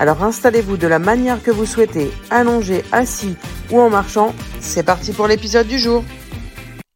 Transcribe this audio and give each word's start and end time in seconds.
Alors 0.00 0.24
installez-vous 0.24 0.78
de 0.78 0.86
la 0.86 0.98
manière 0.98 1.42
que 1.42 1.50
vous 1.50 1.66
souhaitez, 1.66 2.10
allongé, 2.30 2.84
assis 2.90 3.36
ou 3.70 3.80
en 3.80 3.90
marchant. 3.90 4.34
C'est 4.58 4.82
parti 4.82 5.12
pour 5.12 5.26
l'épisode 5.26 5.68
du 5.68 5.78
jour. 5.78 6.02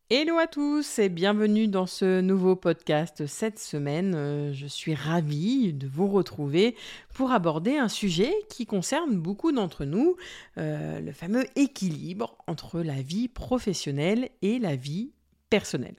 Hello 0.08 0.38
à 0.38 0.46
tous 0.46 0.98
et 0.98 1.10
bienvenue 1.10 1.68
dans 1.68 1.84
ce 1.84 2.22
nouveau 2.22 2.56
podcast 2.56 3.26
cette 3.26 3.58
semaine. 3.58 4.14
Euh, 4.16 4.54
je 4.54 4.66
suis 4.66 4.94
ravie 4.94 5.74
de 5.74 5.86
vous 5.86 6.08
retrouver 6.08 6.76
pour 7.12 7.32
aborder 7.32 7.76
un 7.76 7.88
sujet 7.88 8.32
qui 8.48 8.64
concerne 8.64 9.18
beaucoup 9.18 9.52
d'entre 9.52 9.84
nous, 9.84 10.16
euh, 10.56 10.98
le 10.98 11.12
fameux 11.12 11.44
équilibre 11.56 12.38
entre 12.46 12.80
la 12.80 13.02
vie 13.02 13.28
professionnelle 13.28 14.30
et 14.40 14.58
la 14.58 14.76
vie 14.76 15.12
personnelle. 15.50 15.96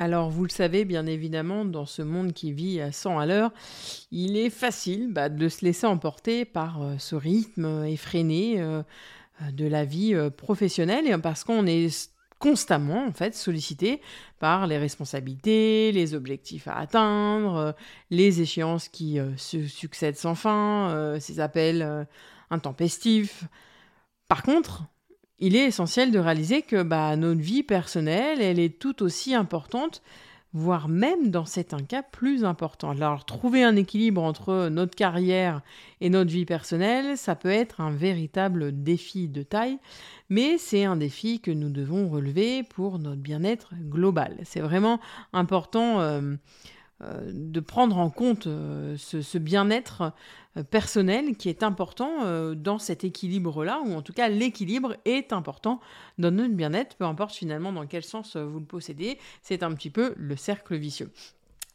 Alors, 0.00 0.30
vous 0.30 0.44
le 0.44 0.50
savez, 0.50 0.86
bien 0.86 1.04
évidemment, 1.04 1.66
dans 1.66 1.84
ce 1.84 2.00
monde 2.00 2.32
qui 2.32 2.52
vit 2.52 2.80
à 2.80 2.90
100 2.90 3.18
à 3.18 3.26
l'heure, 3.26 3.52
il 4.10 4.38
est 4.38 4.48
facile 4.48 5.12
bah, 5.12 5.28
de 5.28 5.46
se 5.50 5.62
laisser 5.62 5.86
emporter 5.86 6.46
par 6.46 6.80
euh, 6.80 6.94
ce 6.96 7.14
rythme 7.14 7.84
effréné 7.84 8.62
euh, 8.62 8.82
de 9.52 9.66
la 9.66 9.84
vie 9.84 10.14
euh, 10.14 10.30
professionnelle, 10.30 11.20
parce 11.20 11.44
qu'on 11.44 11.66
est 11.66 12.10
constamment 12.38 13.08
en 13.08 13.12
fait 13.12 13.34
sollicité 13.34 14.00
par 14.38 14.66
les 14.66 14.78
responsabilités, 14.78 15.92
les 15.92 16.14
objectifs 16.14 16.66
à 16.66 16.78
atteindre, 16.78 17.74
les 18.08 18.40
échéances 18.40 18.88
qui 18.88 19.18
se 19.36 19.66
succèdent 19.66 20.16
sans 20.16 20.34
fin, 20.34 21.18
ces 21.20 21.40
appels 21.40 22.06
intempestifs. 22.48 23.44
Par 24.28 24.42
contre, 24.42 24.84
il 25.40 25.56
est 25.56 25.64
essentiel 25.64 26.10
de 26.10 26.18
réaliser 26.18 26.62
que 26.62 26.82
bah, 26.82 27.16
notre 27.16 27.40
vie 27.40 27.62
personnelle, 27.62 28.40
elle 28.40 28.58
est 28.58 28.78
tout 28.78 29.02
aussi 29.02 29.34
importante, 29.34 30.02
voire 30.52 30.88
même 30.88 31.30
dans 31.30 31.44
certains 31.44 31.82
cas 31.82 32.02
plus 32.02 32.44
important. 32.44 32.90
Alors 32.90 33.24
trouver 33.24 33.62
un 33.62 33.76
équilibre 33.76 34.22
entre 34.22 34.68
notre 34.68 34.94
carrière 34.94 35.62
et 36.00 36.10
notre 36.10 36.30
vie 36.30 36.44
personnelle, 36.44 37.16
ça 37.16 37.36
peut 37.36 37.50
être 37.50 37.80
un 37.80 37.90
véritable 37.90 38.82
défi 38.82 39.28
de 39.28 39.42
taille, 39.42 39.78
mais 40.28 40.58
c'est 40.58 40.84
un 40.84 40.96
défi 40.96 41.40
que 41.40 41.50
nous 41.50 41.70
devons 41.70 42.08
relever 42.08 42.62
pour 42.62 42.98
notre 42.98 43.20
bien-être 43.20 43.74
global. 43.88 44.36
C'est 44.44 44.60
vraiment 44.60 45.00
important. 45.32 46.00
Euh, 46.00 46.34
de 47.00 47.60
prendre 47.60 47.96
en 47.96 48.10
compte 48.10 48.46
euh, 48.46 48.96
ce, 48.98 49.38
bien-être 49.38 50.12
euh, 50.56 50.62
personnel 50.62 51.36
qui 51.36 51.48
est 51.48 51.62
important 51.62 52.10
dans 52.54 52.78
cet 52.78 53.04
équilibre-là, 53.04 53.80
ou 53.84 53.94
en 53.94 54.02
tout 54.02 54.12
cas 54.12 54.28
l'équilibre 54.28 54.96
est 55.04 55.32
important 55.32 55.80
dans 56.18 56.30
notre 56.30 56.54
bien-être, 56.54 56.96
peu 56.96 57.04
importe 57.04 57.34
finalement 57.34 57.72
dans 57.72 57.86
quel 57.86 58.02
sens 58.02 58.36
vous 58.36 58.58
le 58.58 58.66
possédez, 58.66 59.18
c'est 59.42 59.62
un 59.62 59.72
petit 59.74 59.90
peu 59.90 60.14
le 60.16 60.36
cercle 60.36 60.76
vicieux. 60.76 61.10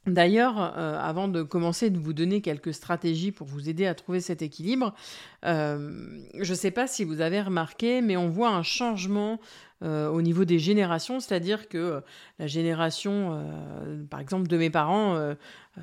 D'ailleurs, 0.08 0.59
avant 0.59 1.28
de 1.28 1.42
commencer 1.42 1.90
de 1.90 1.98
vous 1.98 2.14
donner 2.14 2.42
quelques 2.42 2.76
stratégies 2.76 3.31
pour 3.31 3.48
vous 3.48 3.70
aider 3.70 3.88
à 3.88 3.96
trouver 3.96 4.20
cet 4.20 4.44
équilibre, 4.44 4.94
je 5.42 6.50
ne 6.50 6.56
sais 6.56 6.70
pas 6.70 6.86
si 6.86 7.03
vous 7.03 7.22
avez 7.22 7.42
remarqué, 7.42 8.02
mais 8.02 8.16
on 8.16 8.30
voit 8.30 8.50
un 8.50 8.62
changement 8.62 9.40
euh, 9.84 10.09
au 10.09 10.22
niveau 10.22 10.46
des 10.46 10.58
générations, 10.58 11.19
c'est-à-dire 11.19 11.68
que 11.68 11.78
euh, 11.78 12.00
la 12.40 12.47
génération, 12.47 13.34
euh, 13.34 14.03
par 14.09 14.22
exemple, 14.22 14.47
de 14.47 14.58
mes 14.58 14.69
parents, 14.69 15.36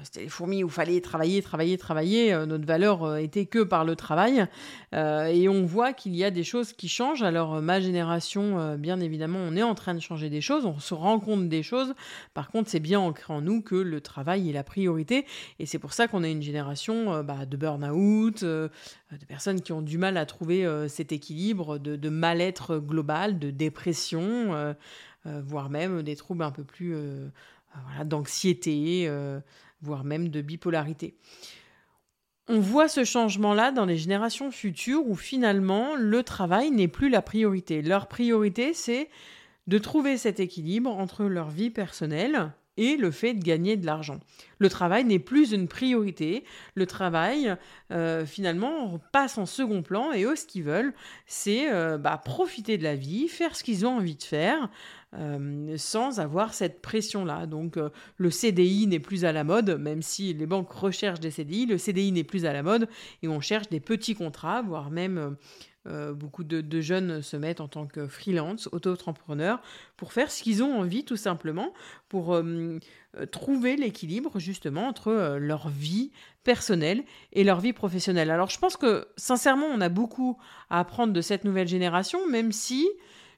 c'était 0.03 0.23
les 0.23 0.29
fourmis 0.31 0.65
où 0.65 0.71
fallait 0.71 1.03
travailler, 1.03 1.43
travailler, 1.43 1.77
travailler. 1.77 2.47
notre 2.47 2.65
valeur 2.65 3.19
était 3.19 3.45
que 3.45 3.63
par 3.63 3.85
le 3.85 3.95
travail. 3.95 4.47
et 4.95 5.49
on 5.49 5.67
voit 5.67 5.93
qu'il 5.93 6.17
y 6.17 6.25
a 6.25 6.31
des 6.31 6.45
choses 6.45 6.73
qui 6.73 6.89
changent. 6.89 7.23
Alors, 7.23 7.61
ma 7.61 7.79
génération, 7.79 8.77
bien 8.79 9.01
évidemment, 9.01 9.39
on 9.39 9.55
est 9.55 9.63
en 9.63 9.75
train 9.75 9.95
de 9.95 10.01
changer 10.01 10.31
des 10.31 10.41
choses, 10.41 10.65
on 10.65 10.79
se 10.79 10.95
rend 10.95 11.21
compte 11.21 11.49
des 11.49 11.63
choses. 11.63 11.95
Par 12.33 12.51
contre, 12.51 12.71
c'est 12.71 12.81
bien 12.81 13.01
ancré 13.01 13.35
en 13.35 13.43
nous 13.43 13.61
que 13.61 13.75
le 13.75 14.01
travail 14.01 14.49
est 14.49 14.55
la 14.55 14.65
priorité. 14.65 15.27
Et 15.59 15.67
c'est 15.67 15.79
pour 15.79 15.93
ça 15.93 16.09
qu'on 16.09 16.25
a 16.25 16.29
une 16.29 16.43
génération 16.43 17.23
bah, 17.23 17.45
de 17.45 17.57
burn-out, 17.59 18.45
de 19.19 19.25
personnes 19.25 19.61
qui 19.61 19.73
ont 19.73 19.83
du 19.83 19.99
mal 19.99 20.17
à 20.17 20.27
trouver 20.27 20.67
cet 20.89 21.13
équilibre, 21.13 21.79
de, 21.79 22.09
mal-être 22.09 22.79
global, 22.79 23.39
de 23.39 23.51
dépression 23.51 24.55
euh, 24.55 24.75
euh, 25.27 25.41
voire 25.45 25.71
même 25.71 26.03
des 26.03 26.17
troubles 26.17 26.43
un 26.43 26.51
peu 26.51 26.65
plus 26.65 26.95
euh, 26.95 27.29
d'anxiété, 28.05 29.09
voire 29.81 30.05
même 30.05 30.29
de 30.29 30.41
bipolarité. 30.41 31.17
On 32.49 32.59
voit 32.59 32.89
ce 32.89 33.05
changement-là 33.05 33.71
dans 33.71 33.85
les 33.85 33.97
générations 33.97 34.51
futures 34.51 35.07
où 35.07 35.15
finalement 35.15 35.95
le 35.97 36.23
travail 36.23 36.71
n'est 36.71 36.89
plus 36.89 37.09
la 37.09 37.23
priorité. 37.23 37.83
Leur 37.83 38.09
priorité, 38.09 38.75
c'est 38.75 39.09
de 39.69 39.79
trouver 39.79 40.19
cet 40.19 40.41
équilibre 40.41 40.91
entre 40.91 41.25
leur 41.25 41.51
vie 41.51 41.71
personnelle 41.71 42.53
et 42.77 42.97
le 42.97 43.11
fait 43.11 43.35
de 43.35 43.43
gagner 43.43 43.77
de 43.77 43.87
l'argent. 43.87 44.19
Le 44.59 44.69
travail 44.69 45.05
n'est 45.05 45.19
plus 45.19 45.53
une 45.53 45.69
priorité. 45.69 46.45
Le 46.75 46.87
travail, 46.87 47.57
euh, 47.91 48.25
finalement, 48.25 48.99
passe 49.13 49.37
en 49.39 49.47
second 49.47 49.83
plan 49.83 50.13
et 50.13 50.25
eux, 50.25 50.37
ce 50.37 50.47
qu'ils 50.47 50.63
veulent, 50.63 50.95
c'est 51.27 51.73
euh, 51.73 51.99
bah, 51.99 52.21
profiter 52.25 52.79
de 52.79 52.85
la 52.85 52.97
vie, 52.97 53.29
faire 53.29 53.57
ce 53.57 53.65
qu'ils 53.65 53.85
ont 53.87 53.97
envie 53.97 54.17
de 54.17 54.23
faire. 54.23 54.71
Euh, 55.15 55.77
sans 55.77 56.21
avoir 56.21 56.55
cette 56.55 56.81
pression-là. 56.81 57.45
Donc 57.45 57.79
le 58.17 58.31
CDI 58.31 58.87
n'est 58.87 58.99
plus 58.99 59.27
à 59.27 59.33
la 59.33 59.45
mode, 59.45 59.79
même 59.79 60.01
si 60.01 60.33
les 60.33 60.47
banques 60.47 60.73
recherchent 60.73 61.21
des 61.21 61.31
CDI, 61.31 61.67
le 61.67 61.77
CDI 61.77 62.13
n'est 62.13 62.25
plus 62.25 62.47
à 62.47 62.55
la 62.55 62.63
mode 62.63 62.89
et 63.23 63.29
on 63.29 63.39
cherche 63.39 63.69
des 63.69 63.79
petits 63.79 64.15
contrats, 64.15 64.63
voire 64.63 64.91
même 64.91 65.37
euh, 65.89 66.13
beaucoup 66.13 66.45
de, 66.45 66.81
jeunes 66.81 67.23
se 67.23 67.37
mettent 67.37 67.61
en 67.61 67.67
tant 67.67 67.87
que 67.87 68.07
freelance, 68.07 68.69
auto-entrepreneurs, 68.71 69.61
pour 69.97 70.13
faire 70.13 70.31
ce 70.31 70.43
qu'ils 70.43 70.63
ont 70.63 70.79
envie 70.79 71.05
tout 71.05 71.17
simplement, 71.17 71.73
pour 72.09 72.35
euh, 72.35 72.79
euh, 73.17 73.27
trouver 73.27 73.77
l'équilibre 73.77 74.39
justement 74.39 74.87
entre 74.87 75.39
leur 75.41 75.69
vie 75.69 76.13
personnelle 76.45 77.03
et 77.33 77.43
leur 77.43 77.61
vie 77.61 77.73
professionnelle. 77.73 78.31
Alors 78.31 78.49
je 78.49 78.59
pense 78.59 78.77
que 78.77 79.09
sincèrement, 79.17 79.67
on 79.67 79.81
a 79.81 79.89
beaucoup 79.89 80.39
à 80.71 80.79
apprendre 80.79 81.13
de 81.13 81.21
cette 81.21 81.45
nouvelle 81.45 81.69
génération, 81.69 82.29
même 82.29 82.53
si... 82.53 82.89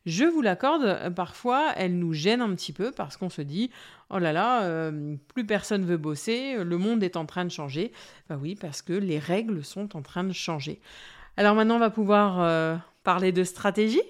Je 0.07 0.25
vous 0.25 0.43
l'accorde, 0.43 1.15
parfois 1.15 1.73
elle 1.77 1.99
nous 1.99 2.13
gêne 2.13 2.43
un 2.43 2.55
petit 2.55 2.75
peu 2.75 2.93
parce 2.93 3.17
qu'on 3.17 3.31
se 3.31 3.41
dit 3.41 3.71
oh 4.11 4.19
là 4.19 4.35
là, 4.35 4.93
plus 5.33 5.47
personne 5.47 5.83
veut 5.87 5.97
bosser, 5.97 6.63
le 6.63 6.77
monde 6.77 7.03
est 7.03 7.17
en 7.17 7.25
train 7.25 7.47
de 7.47 7.51
changer. 7.51 7.91
Bah 8.29 8.39
oui, 8.39 8.55
parce 8.55 8.83
que 8.83 8.93
les 8.93 9.19
règles 9.19 9.65
sont 9.65 9.97
en 9.97 10.03
train 10.03 10.23
de 10.23 10.35
changer. 10.35 10.83
Alors 11.37 11.57
maintenant, 11.57 11.77
on 11.77 11.81
va 11.81 11.91
pouvoir 11.91 12.41
euh, 12.41 12.77
parler 13.03 13.33
de 13.33 13.43
stratégie. 13.43 14.03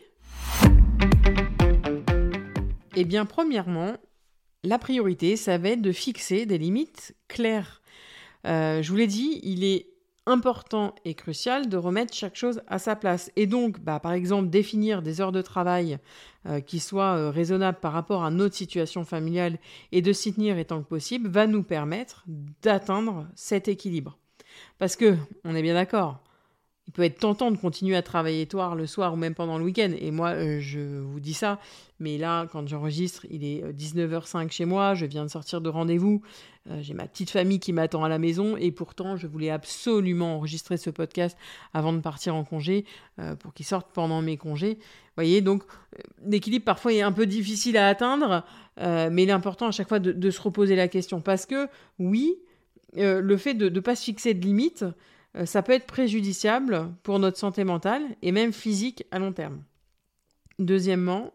Eh 2.97 3.05
bien, 3.05 3.25
premièrement, 3.25 3.95
la 4.63 4.79
priorité, 4.79 5.37
ça 5.37 5.57
va 5.57 5.71
être 5.71 5.81
de 5.81 5.93
fixer 5.93 6.45
des 6.45 6.59
limites 6.59 7.17
claires. 7.27 7.81
Euh, 8.47 8.83
je 8.83 8.91
vous 8.91 8.99
l'ai 8.99 9.07
dit, 9.07 9.41
il 9.43 9.65
est 9.65 9.87
important 10.27 10.95
et 11.07 11.15
crucial 11.15 11.71
de 11.71 11.79
remettre 11.79 12.13
chaque 12.13 12.37
chose 12.37 12.61
à 12.67 12.79
sa 12.79 12.95
place. 12.95 13.31
Et 13.37 13.47
donc, 13.47 13.81
bah, 13.81 14.01
par 14.01 14.13
exemple, 14.13 14.51
définir 14.51 15.01
des 15.01 15.23
heures 15.23 15.33
de 15.33 15.43
travail 15.43 15.99
euh, 16.47 16.61
qui 16.61 16.79
soient 16.79 17.31
raisonnables 17.31 17.81
par 17.81 17.95
rapport 17.95 18.23
à 18.23 18.31
notre 18.31 18.55
situation 18.55 19.05
familiale 19.05 19.59
et 19.93 20.03
de 20.03 20.13
s'y 20.13 20.35
tenir 20.35 20.59
étant 20.59 20.83
que 20.83 20.89
possible 20.89 21.31
va 21.31 21.47
nous 21.47 21.63
permettre 21.63 22.25
d'atteindre 22.63 23.27
cet 23.35 23.67
équilibre. 23.69 24.19
Parce 24.79 24.95
que, 24.95 25.17
on 25.45 25.55
est 25.55 25.63
bien 25.63 25.75
d'accord, 25.75 26.24
il 26.87 26.93
peut 26.93 27.03
être 27.03 27.19
tentant 27.19 27.51
de 27.51 27.57
continuer 27.57 27.97
à 27.97 28.03
travailler 28.03 28.47
tard 28.47 28.75
le 28.75 28.87
soir 28.87 29.15
ou 29.15 29.17
même 29.17 29.35
pendant 29.35 29.57
le 29.59 29.65
week-end. 29.65 29.93
Et 29.99 30.11
moi, 30.11 30.31
euh, 30.31 30.59
je 30.61 31.01
vous 31.01 31.19
dis 31.19 31.33
ça, 31.33 31.59
mais 31.99 32.19
là, 32.19 32.47
quand 32.53 32.69
j'enregistre, 32.69 33.27
il 33.31 33.45
est 33.45 33.63
19h05 33.73 34.45
euh, 34.45 34.49
chez 34.51 34.65
moi, 34.67 34.95
je 34.95 35.07
viens 35.07 35.25
de 35.25 35.31
sortir 35.31 35.63
de 35.63 35.71
rendez-vous, 35.71 36.21
euh, 36.71 36.79
j'ai 36.83 36.93
ma 36.93 37.07
petite 37.07 37.31
famille 37.31 37.59
qui 37.59 37.73
m'attend 37.73 38.05
à 38.05 38.09
la 38.11 38.19
maison, 38.19 38.57
et 38.59 38.71
pourtant, 38.71 39.17
je 39.17 39.27
voulais 39.27 39.49
absolument 39.49 40.37
enregistrer 40.37 40.77
ce 40.77 40.91
podcast 40.91 41.39
avant 41.73 41.95
de 41.95 42.01
partir 42.01 42.35
en 42.35 42.45
congé, 42.45 42.85
pour 43.39 43.55
qu'il 43.55 43.65
sorte 43.65 43.89
pendant 43.93 44.21
mes 44.21 44.37
congés. 44.37 44.75
Vous 44.75 45.23
voyez, 45.23 45.41
donc 45.41 45.63
l'équilibre 46.27 46.65
parfois 46.65 46.93
est 46.93 47.03
un 47.03 47.13
peu 47.13 47.27
difficile 47.27 47.77
à 47.77 47.89
atteindre, 47.89 48.45
mais 48.79 49.23
il 49.23 49.29
est 49.29 49.33
important 49.33 49.69
à 49.69 49.71
chaque 49.71 49.89
fois 49.89 50.01
de, 50.01 50.31
se 50.31 50.41
reposer 50.41 50.75
la 50.75 50.89
question, 50.89 51.21
parce 51.21 51.47
que 51.47 51.69
oui, 51.99 52.35
le 52.97 53.37
fait 53.37 53.55
de 53.55 53.69
ne 53.69 53.81
pas 53.81 53.95
se 53.95 54.05
fixer 54.05 54.35
de 54.35 54.45
limites, 54.45 54.85
euh, 54.85 54.91
ça 55.45 55.63
peut 55.63 55.73
être 55.73 55.87
préjudiciable 55.87 56.91
pour 57.03 57.19
notre 57.19 57.39
santé 57.39 57.65
mentale 57.65 58.03
et 58.23 58.31
même 58.31 58.53
physique 58.53 59.05
à 59.11 59.19
long 59.19 59.33
terme. 59.33 59.63
Deuxièmement, 60.59 61.33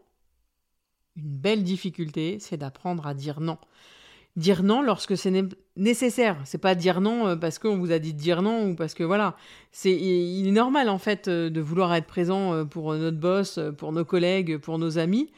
une 1.16 1.36
belle 1.36 1.62
difficulté, 1.62 2.38
c'est 2.40 2.56
d'apprendre 2.56 3.06
à 3.06 3.14
dire 3.14 3.40
non. 3.40 3.58
dire 4.36 4.62
non 4.62 4.82
lorsque 4.82 5.16
c'est 5.16 5.32
nécessaire. 5.76 6.36
C'est 6.44 6.58
pas 6.58 6.74
dire 6.74 7.00
non 7.00 7.28
euh, 7.28 7.36
parce 7.36 7.58
qu'on 7.58 7.78
vous 7.78 7.92
a 7.92 7.98
dit 7.98 8.14
de 8.14 8.18
dire 8.18 8.42
non 8.42 8.70
ou 8.70 8.74
parce 8.74 8.94
que 8.94 9.04
voilà. 9.04 9.36
C'est 9.72 9.92
il 9.92 10.48
est 10.48 10.52
normal 10.52 10.88
en 10.88 10.98
fait 10.98 11.28
euh, 11.28 11.50
de 11.50 11.60
vouloir 11.60 11.94
être 11.94 12.06
présent 12.06 12.54
euh, 12.54 12.64
pour 12.64 12.94
notre 12.94 13.18
boss, 13.18 13.60
pour 13.76 13.92
nos 13.92 14.04
collègues, 14.04 14.58
pour 14.58 14.78
nos 14.78 14.98
amis. 14.98 15.30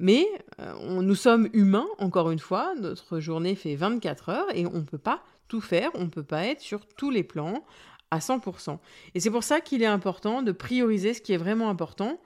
Mais 0.00 0.24
nous 0.60 1.16
sommes 1.16 1.48
humains, 1.52 1.88
encore 1.98 2.30
une 2.30 2.38
fois, 2.38 2.72
notre 2.80 3.18
journée 3.18 3.56
fait 3.56 3.74
24 3.74 4.28
heures 4.28 4.46
et 4.54 4.64
on 4.64 4.74
ne 4.74 4.82
peut 4.82 4.96
pas 4.96 5.24
tout 5.48 5.60
faire, 5.60 5.90
on 5.94 6.04
ne 6.04 6.08
peut 6.08 6.22
pas 6.22 6.44
être 6.44 6.60
sur 6.60 6.86
tous 6.86 7.10
les 7.10 7.24
plans 7.24 7.64
à 8.10 8.18
100%. 8.18 8.78
Et 9.14 9.20
c'est 9.20 9.30
pour 9.30 9.44
ça 9.44 9.60
qu'il 9.60 9.82
est 9.82 9.86
important 9.86 10.42
de 10.42 10.52
prioriser 10.52 11.14
ce 11.14 11.20
qui 11.20 11.32
est 11.32 11.38
vraiment 11.38 11.68
important 11.68 12.20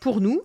pour 0.00 0.20
nous 0.20 0.42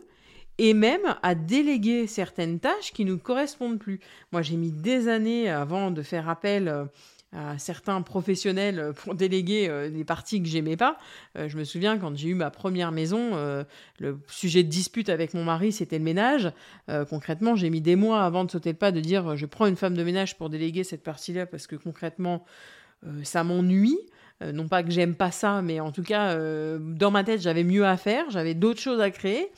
et 0.57 0.73
même 0.73 1.15
à 1.23 1.35
déléguer 1.35 2.07
certaines 2.07 2.59
tâches 2.59 2.93
qui 2.93 3.05
ne 3.05 3.11
nous 3.11 3.17
correspondent 3.17 3.79
plus. 3.79 3.99
Moi, 4.31 4.41
j'ai 4.41 4.55
mis 4.55 4.71
des 4.71 5.07
années 5.07 5.49
avant 5.49 5.91
de 5.91 6.01
faire 6.01 6.29
appel 6.29 6.67
euh, 6.67 6.85
à 7.31 7.57
certains 7.57 8.01
professionnels 8.03 8.93
pour 9.03 9.15
déléguer 9.15 9.67
euh, 9.67 9.89
des 9.89 10.03
parties 10.03 10.41
que 10.43 10.47
j'aimais 10.47 10.77
pas. 10.77 10.97
Euh, 11.37 11.49
je 11.49 11.57
me 11.57 11.63
souviens 11.63 11.97
quand 11.97 12.15
j'ai 12.15 12.29
eu 12.29 12.35
ma 12.35 12.51
première 12.51 12.91
maison, 12.91 13.31
le 13.99 14.19
sujet 14.27 14.63
de 14.63 14.69
dispute 14.69 15.09
avec 15.09 15.33
mon 15.33 15.43
mari, 15.43 15.71
c'était 15.71 15.97
le 15.97 16.03
ménage. 16.03 16.51
concrètement, 17.09 17.55
j'ai 17.55 17.69
mis 17.69 17.81
des 17.81 17.95
mois 17.95 18.23
avant 18.23 18.43
de 18.43 18.51
sauter 18.51 18.71
le 18.71 18.77
pas 18.77 18.91
de 18.91 18.99
dire 18.99 19.35
je 19.35 19.45
prends 19.45 19.65
une 19.65 19.75
femme 19.75 19.95
de 19.95 20.03
ménage 20.03 20.37
pour 20.37 20.49
déléguer 20.49 20.83
cette 20.83 21.03
partie-là 21.03 21.45
parce 21.45 21.67
que 21.67 21.75
concrètement, 21.75 22.45
ça 23.23 23.43
m'ennuie. 23.43 23.99
non 24.41 24.67
pas 24.67 24.83
que 24.83 24.91
j'aime 24.91 25.15
pas 25.15 25.31
ça, 25.31 25.61
mais 25.61 25.79
en 25.79 25.91
tout 25.91 26.03
cas, 26.03 26.35
dans 26.79 27.11
ma 27.11 27.23
tête, 27.23 27.41
j'avais 27.41 27.63
mieux 27.63 27.85
à 27.85 27.97
faire, 27.97 28.29
j'avais 28.29 28.53
d'autres 28.53 28.81
choses 28.81 29.01
à 29.01 29.09
créer. 29.11 29.51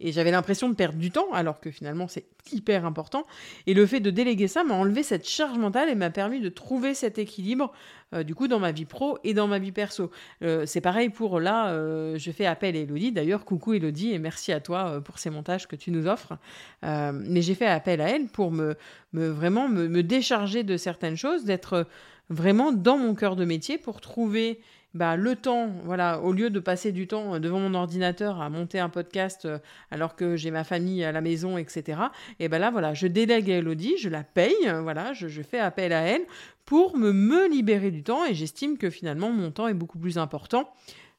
Et 0.00 0.10
j'avais 0.10 0.32
l'impression 0.32 0.68
de 0.68 0.74
perdre 0.74 0.98
du 0.98 1.12
temps, 1.12 1.32
alors 1.32 1.60
que 1.60 1.70
finalement 1.70 2.08
c'est 2.08 2.26
hyper 2.52 2.84
important. 2.84 3.26
Et 3.66 3.74
le 3.74 3.86
fait 3.86 4.00
de 4.00 4.10
déléguer 4.10 4.48
ça 4.48 4.64
m'a 4.64 4.74
enlevé 4.74 5.04
cette 5.04 5.26
charge 5.26 5.56
mentale 5.56 5.88
et 5.88 5.94
m'a 5.94 6.10
permis 6.10 6.40
de 6.40 6.48
trouver 6.48 6.94
cet 6.94 7.18
équilibre, 7.18 7.72
euh, 8.12 8.24
du 8.24 8.34
coup, 8.34 8.48
dans 8.48 8.58
ma 8.58 8.72
vie 8.72 8.86
pro 8.86 9.18
et 9.22 9.34
dans 9.34 9.46
ma 9.46 9.60
vie 9.60 9.70
perso. 9.70 10.10
Euh, 10.42 10.66
c'est 10.66 10.80
pareil 10.80 11.10
pour 11.10 11.38
là, 11.38 11.68
euh, 11.68 12.18
je 12.18 12.30
fais 12.32 12.44
appel 12.44 12.76
à 12.76 12.80
Elodie. 12.80 13.12
D'ailleurs, 13.12 13.44
coucou 13.44 13.74
Elodie 13.74 14.12
et 14.12 14.18
merci 14.18 14.52
à 14.52 14.60
toi 14.60 15.00
pour 15.00 15.20
ces 15.20 15.30
montages 15.30 15.68
que 15.68 15.76
tu 15.76 15.92
nous 15.92 16.06
offres. 16.08 16.36
mais 16.82 17.40
j'ai 17.40 17.54
fait 17.54 17.66
appel 17.66 18.00
à 18.00 18.10
elle 18.10 18.26
pour 18.26 18.50
me, 18.50 18.74
me 19.12 19.28
vraiment 19.28 19.68
me, 19.68 19.86
me 19.86 20.02
décharger 20.02 20.64
de 20.64 20.76
certaines 20.76 21.16
choses, 21.16 21.44
d'être 21.44 21.86
vraiment 22.30 22.72
dans 22.72 22.98
mon 22.98 23.14
cœur 23.14 23.36
de 23.36 23.44
métier 23.44 23.78
pour 23.78 24.00
trouver 24.00 24.60
bah, 24.94 25.16
le 25.16 25.34
temps, 25.34 25.70
voilà, 25.82 26.20
au 26.20 26.32
lieu 26.32 26.50
de 26.50 26.60
passer 26.60 26.92
du 26.92 27.08
temps 27.08 27.40
devant 27.40 27.58
mon 27.58 27.74
ordinateur 27.74 28.40
à 28.40 28.48
monter 28.48 28.78
un 28.78 28.88
podcast 28.88 29.44
euh, 29.44 29.58
alors 29.90 30.14
que 30.14 30.36
j'ai 30.36 30.52
ma 30.52 30.62
famille 30.62 31.02
à 31.02 31.10
la 31.10 31.20
maison, 31.20 31.58
etc. 31.58 31.98
Et 32.38 32.48
ben 32.48 32.58
là, 32.58 32.70
voilà, 32.70 32.94
je 32.94 33.08
délègue 33.08 33.50
à 33.50 33.56
Elodie, 33.56 33.96
je 33.98 34.08
la 34.08 34.22
paye, 34.22 34.54
euh, 34.66 34.82
voilà, 34.82 35.12
je, 35.12 35.26
je 35.26 35.42
fais 35.42 35.58
appel 35.58 35.92
à 35.92 36.02
elle 36.02 36.22
pour 36.64 36.96
me, 36.96 37.12
me 37.12 37.48
libérer 37.48 37.90
du 37.90 38.04
temps 38.04 38.24
et 38.24 38.34
j'estime 38.34 38.78
que 38.78 38.88
finalement 38.88 39.30
mon 39.30 39.50
temps 39.50 39.66
est 39.66 39.74
beaucoup 39.74 39.98
plus 39.98 40.16
important 40.16 40.72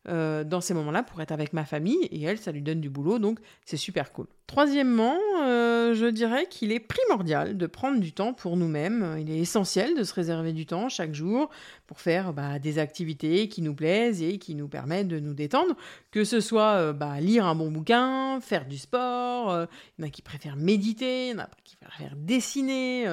euh, 0.08 0.44
dans 0.44 0.62
ces 0.62 0.74
moments-là 0.76 1.02
pour 1.02 1.20
être 1.22 1.32
avec 1.32 1.52
ma 1.54 1.66
famille 1.66 2.04
et 2.12 2.22
elle, 2.24 2.38
ça 2.38 2.52
lui 2.52 2.62
donne 2.62 2.80
du 2.80 2.90
boulot, 2.90 3.18
donc 3.18 3.40
c'est 3.66 3.78
super 3.78 4.12
cool. 4.12 4.28
Troisièmement, 4.46 5.18
euh, 5.42 5.96
je 5.96 6.06
dirais 6.06 6.46
qu'il 6.48 6.72
est 6.72 6.80
primordial 6.80 7.58
de 7.58 7.66
prendre 7.66 8.00
du 8.00 8.12
temps 8.12 8.34
pour 8.34 8.56
nous-mêmes. 8.56 9.18
Il 9.20 9.32
est 9.32 9.40
essentiel 9.40 9.96
de 9.98 10.04
se 10.04 10.14
réserver 10.14 10.54
du 10.54 10.68
temps 10.68 10.90
chaque 10.90 11.16
jour 11.16 11.50
pour 11.88 12.00
faire 12.00 12.34
bah, 12.34 12.60
des 12.60 12.78
activités 12.78 13.50
qui 13.50 13.64
nous 13.64 13.74
plaisent 13.74 14.22
et 14.22 14.38
qui 14.38 14.54
nous 14.54 14.68
permettent 14.68 15.08
de 15.08 15.20
nous 15.20 15.34
détendre, 15.34 15.76
que 16.12 16.24
ce 16.24 16.40
soit 16.40 16.74
euh, 16.74 16.94
bah, 16.94 17.20
lire 17.20 17.48
un 17.48 17.56
bon 17.56 17.72
bouquin, 17.72 18.40
faire 18.42 18.68
du 18.68 18.78
sport, 18.78 19.68
il 19.98 20.02
y 20.02 20.06
en 20.06 20.08
a 20.08 20.12
qui 20.12 20.22
préfèrent 20.22 20.58
méditer, 20.58 21.30
il 21.30 21.32
y 21.32 21.36
en 21.36 21.40
a 21.40 21.50
qui 21.64 21.78
préfèrent 21.78 22.16
dessiner, 22.16 23.06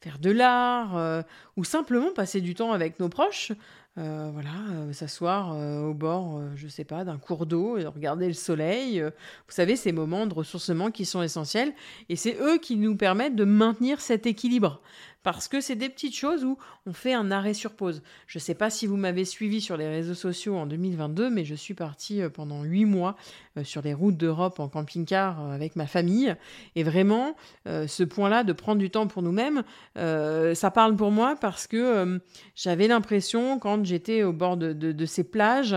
faire 0.00 0.20
de 0.20 0.30
l'art, 0.30 1.24
ou 1.56 1.64
simplement 1.64 2.12
passer 2.12 2.40
du 2.40 2.54
temps 2.54 2.72
avec 2.72 3.00
nos 3.00 3.08
proches. 3.08 3.52
Euh, 3.98 4.28
voilà, 4.30 4.50
euh, 4.72 4.92
s'asseoir 4.92 5.54
euh, 5.54 5.80
au 5.80 5.94
bord, 5.94 6.42
je 6.54 6.68
sais 6.68 6.84
pas, 6.84 7.04
d'un 7.04 7.16
cours 7.16 7.46
d'eau 7.46 7.78
et 7.78 7.86
regarder 7.86 8.26
le 8.26 8.34
soleil. 8.34 9.00
vous 9.00 9.10
savez, 9.48 9.74
ces 9.74 9.90
moments 9.90 10.26
de 10.26 10.34
ressourcement 10.34 10.90
qui 10.90 11.06
sont 11.06 11.22
essentiels 11.22 11.72
et 12.10 12.16
c'est 12.16 12.36
eux 12.40 12.58
qui 12.58 12.76
nous 12.76 12.94
permettent 12.94 13.36
de 13.36 13.44
maintenir 13.44 14.02
cet 14.02 14.26
équilibre 14.26 14.82
parce 15.26 15.48
que 15.48 15.60
c'est 15.60 15.74
des 15.74 15.88
petites 15.88 16.14
choses 16.14 16.44
où 16.44 16.56
on 16.86 16.92
fait 16.92 17.12
un 17.12 17.32
arrêt 17.32 17.52
sur 17.52 17.72
pause. 17.72 18.00
Je 18.28 18.38
ne 18.38 18.40
sais 18.40 18.54
pas 18.54 18.70
si 18.70 18.86
vous 18.86 18.96
m'avez 18.96 19.24
suivi 19.24 19.60
sur 19.60 19.76
les 19.76 19.88
réseaux 19.88 20.14
sociaux 20.14 20.54
en 20.54 20.66
2022, 20.66 21.30
mais 21.30 21.44
je 21.44 21.56
suis 21.56 21.74
partie 21.74 22.22
euh, 22.22 22.28
pendant 22.28 22.62
huit 22.62 22.84
mois 22.84 23.16
euh, 23.58 23.64
sur 23.64 23.82
les 23.82 23.92
routes 23.92 24.16
d'Europe 24.16 24.60
en 24.60 24.68
camping-car 24.68 25.40
euh, 25.44 25.50
avec 25.52 25.74
ma 25.74 25.88
famille. 25.88 26.36
Et 26.76 26.84
vraiment, 26.84 27.34
ce 27.64 28.04
point-là 28.04 28.44
de 28.44 28.52
prendre 28.52 28.78
du 28.78 28.88
temps 28.88 29.08
pour 29.08 29.22
nous-mêmes, 29.22 29.64
ça 29.96 30.70
parle 30.70 30.94
pour 30.94 31.10
moi 31.10 31.34
parce 31.34 31.66
que 31.66 32.20
j'avais 32.54 32.86
l'impression, 32.86 33.58
quand 33.58 33.84
j'étais 33.84 34.22
au 34.22 34.32
bord 34.32 34.56
de, 34.56 34.72
de 34.72 35.06
ces 35.06 35.24
plages, 35.24 35.74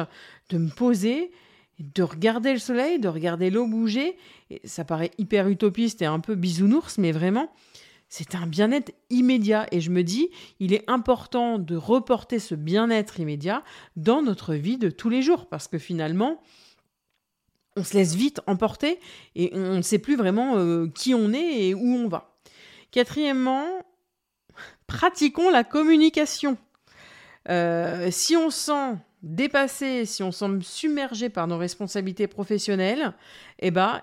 de 0.49 0.59
me 0.59 0.69
poser 0.69 1.31
de 1.79 2.03
regarder 2.03 2.51
le 2.51 2.59
soleil, 2.59 2.99
de 2.99 3.07
regarder 3.07 3.49
l'eau 3.49 3.65
bouger. 3.65 4.17
Et 4.51 4.61
ça 4.65 4.83
paraît 4.83 5.11
hyper 5.17 5.47
utopiste 5.47 6.01
et 6.01 6.05
un 6.05 6.19
peu 6.19 6.35
bisounours, 6.35 6.97
mais 6.97 7.13
vraiment, 7.13 7.49
c'est 8.09 8.35
un 8.35 8.47
bien-être 8.47 8.91
immédiat. 9.09 9.67
Et 9.71 9.81
je 9.81 9.91
me 9.91 10.03
dis, 10.03 10.29
il 10.59 10.73
est 10.73 10.83
important 10.89 11.59
de 11.59 11.75
reporter 11.75 12.39
ce 12.39 12.55
bien-être 12.55 13.19
immédiat 13.19 13.63
dans 13.95 14.21
notre 14.21 14.55
vie 14.55 14.77
de 14.77 14.89
tous 14.89 15.09
les 15.09 15.21
jours. 15.21 15.47
Parce 15.47 15.67
que 15.67 15.77
finalement, 15.77 16.41
on 17.75 17.83
se 17.83 17.93
laisse 17.93 18.15
vite 18.15 18.41
emporter 18.47 18.99
et 19.35 19.51
on 19.53 19.77
ne 19.77 19.81
sait 19.81 19.99
plus 19.99 20.15
vraiment 20.15 20.57
euh, 20.57 20.87
qui 20.87 21.13
on 21.13 21.31
est 21.31 21.67
et 21.67 21.73
où 21.75 21.95
on 21.95 22.07
va. 22.07 22.35
Quatrièmement, 22.91 23.65
pratiquons 24.87 25.51
la 25.51 25.63
communication. 25.63 26.57
Euh, 27.49 28.09
si 28.11 28.35
on 28.35 28.49
sent 28.49 28.97
dépassé, 29.21 30.05
si 30.05 30.23
on 30.23 30.31
semble 30.31 30.63
submergé 30.63 31.29
par 31.29 31.47
nos 31.47 31.57
responsabilités 31.57 32.27
professionnelles, 32.27 33.13
eh 33.59 33.69
ben, 33.69 34.01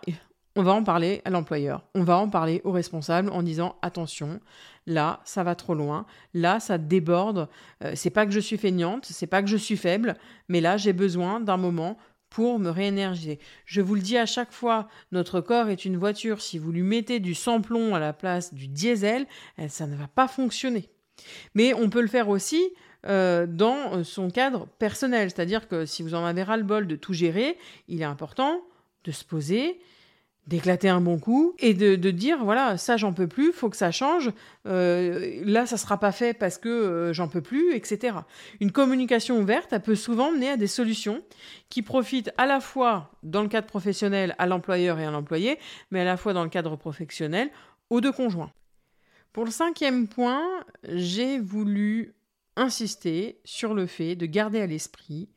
on 0.56 0.62
va 0.62 0.72
en 0.72 0.82
parler 0.82 1.22
à 1.24 1.30
l'employeur, 1.30 1.84
on 1.94 2.02
va 2.02 2.16
en 2.16 2.28
parler 2.28 2.60
au 2.64 2.72
responsable 2.72 3.30
en 3.30 3.42
disant 3.42 3.76
attention, 3.82 4.40
là 4.86 5.20
ça 5.24 5.44
va 5.44 5.54
trop 5.54 5.74
loin, 5.74 6.06
là 6.34 6.60
ça 6.60 6.78
déborde, 6.78 7.48
euh, 7.84 7.92
c'est 7.94 8.10
pas 8.10 8.26
que 8.26 8.32
je 8.32 8.40
suis 8.40 8.56
feignante, 8.56 9.06
c'est 9.06 9.26
pas 9.26 9.42
que 9.42 9.48
je 9.48 9.56
suis 9.56 9.76
faible, 9.76 10.16
mais 10.48 10.60
là 10.60 10.76
j'ai 10.76 10.92
besoin 10.92 11.40
d'un 11.40 11.58
moment 11.58 11.98
pour 12.30 12.58
me 12.58 12.70
réénergiser. 12.70 13.38
Je 13.66 13.80
vous 13.80 13.94
le 13.94 14.00
dis 14.00 14.16
à 14.16 14.26
chaque 14.26 14.52
fois, 14.52 14.88
notre 15.12 15.40
corps 15.40 15.68
est 15.68 15.84
une 15.84 15.96
voiture, 15.96 16.40
si 16.40 16.58
vous 16.58 16.72
lui 16.72 16.82
mettez 16.82 17.20
du 17.20 17.34
sans-plomb 17.34 17.94
à 17.94 18.00
la 18.00 18.12
place 18.12 18.52
du 18.52 18.66
diesel, 18.66 19.26
eh, 19.58 19.68
ça 19.68 19.86
ne 19.86 19.94
va 19.94 20.08
pas 20.08 20.26
fonctionner. 20.26 20.88
Mais 21.54 21.72
on 21.74 21.88
peut 21.88 22.02
le 22.02 22.08
faire 22.08 22.28
aussi 22.28 22.62
euh, 23.06 23.46
dans 23.46 24.02
son 24.04 24.30
cadre 24.30 24.66
personnel, 24.78 25.30
c'est-à-dire 25.30 25.68
que 25.68 25.86
si 25.86 26.02
vous 26.02 26.14
en 26.14 26.24
avez 26.24 26.42
ras-le-bol 26.42 26.86
de 26.86 26.96
tout 26.96 27.12
gérer, 27.12 27.56
il 27.88 28.02
est 28.02 28.06
important 28.06 28.60
de 29.04 29.12
se 29.12 29.24
poser, 29.24 29.78
d'éclater 30.46 30.88
un 30.88 31.00
bon 31.00 31.18
coup 31.18 31.54
et 31.58 31.74
de, 31.74 31.96
dire 32.10 32.44
voilà 32.44 32.76
ça 32.76 32.96
j'en 32.96 33.12
peux 33.12 33.26
plus 33.26 33.52
faut 33.52 33.68
que 33.68 33.76
ça 33.76 33.90
change 33.90 34.30
euh, 34.66 35.42
là 35.44 35.66
ça 35.66 35.76
sera 35.76 35.98
pas 35.98 36.12
fait 36.12 36.34
parce 36.34 36.56
que 36.56 36.68
euh, 36.68 37.12
j'en 37.12 37.28
peux 37.28 37.40
plus 37.40 37.74
etc 37.74 38.18
une 38.60 38.70
communication 38.70 39.38
ouverte 39.40 39.72
elle 39.72 39.82
peut 39.82 39.96
souvent 39.96 40.30
mener 40.30 40.50
à 40.50 40.56
des 40.56 40.68
solutions 40.68 41.22
qui 41.68 41.82
profitent 41.82 42.30
à 42.38 42.46
la 42.46 42.60
fois 42.60 43.10
dans 43.24 43.42
le 43.42 43.48
cadre 43.48 43.66
professionnel 43.66 44.36
à 44.38 44.46
l'employeur 44.46 45.00
et 45.00 45.04
à 45.04 45.10
l'employé 45.10 45.58
mais 45.90 46.00
à 46.00 46.04
la 46.04 46.16
fois 46.16 46.32
dans 46.32 46.44
le 46.44 46.50
cadre 46.50 46.76
professionnel 46.76 47.50
aux 47.90 48.00
deux 48.00 48.12
conjoints. 48.12 48.52
Pour 49.32 49.44
le 49.44 49.50
cinquième 49.50 50.06
point 50.06 50.44
j'ai 50.88 51.40
voulu 51.40 52.14
insister 52.56 53.40
sur 53.44 53.74
le 53.74 53.86
fait 53.86 54.14
de 54.14 54.26
garder 54.26 54.60
à 54.60 54.66
l'esprit 54.66 55.28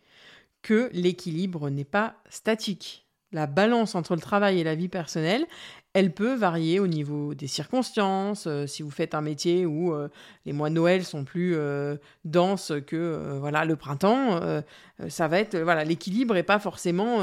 que 0.61 0.89
l'équilibre 0.93 1.69
n'est 1.69 1.83
pas 1.83 2.15
statique 2.29 3.08
la 3.31 3.47
balance 3.47 3.95
entre 3.95 4.15
le 4.15 4.21
travail 4.21 4.59
et 4.59 4.63
la 4.63 4.75
vie 4.75 4.87
personnelle, 4.87 5.45
elle 5.93 6.13
peut 6.13 6.35
varier 6.35 6.79
au 6.79 6.87
niveau 6.87 7.33
des 7.33 7.47
circonstances. 7.47 8.45
Euh, 8.47 8.67
si 8.67 8.83
vous 8.83 8.91
faites 8.91 9.15
un 9.15 9.21
métier 9.21 9.65
où 9.65 9.93
euh, 9.93 10.07
les 10.45 10.53
mois 10.53 10.69
de 10.69 10.75
Noël 10.75 11.03
sont 11.03 11.23
plus 11.23 11.55
euh, 11.55 11.95
denses 12.25 12.71
que 12.85 13.37
voilà 13.39 13.65
le 13.65 13.75
printemps, 13.75 14.39
ça 15.07 15.27
va 15.27 15.39
être 15.39 15.57
voilà 15.57 15.83
l'équilibre 15.83 16.35
est 16.35 16.43
pas 16.43 16.59
forcément 16.59 17.19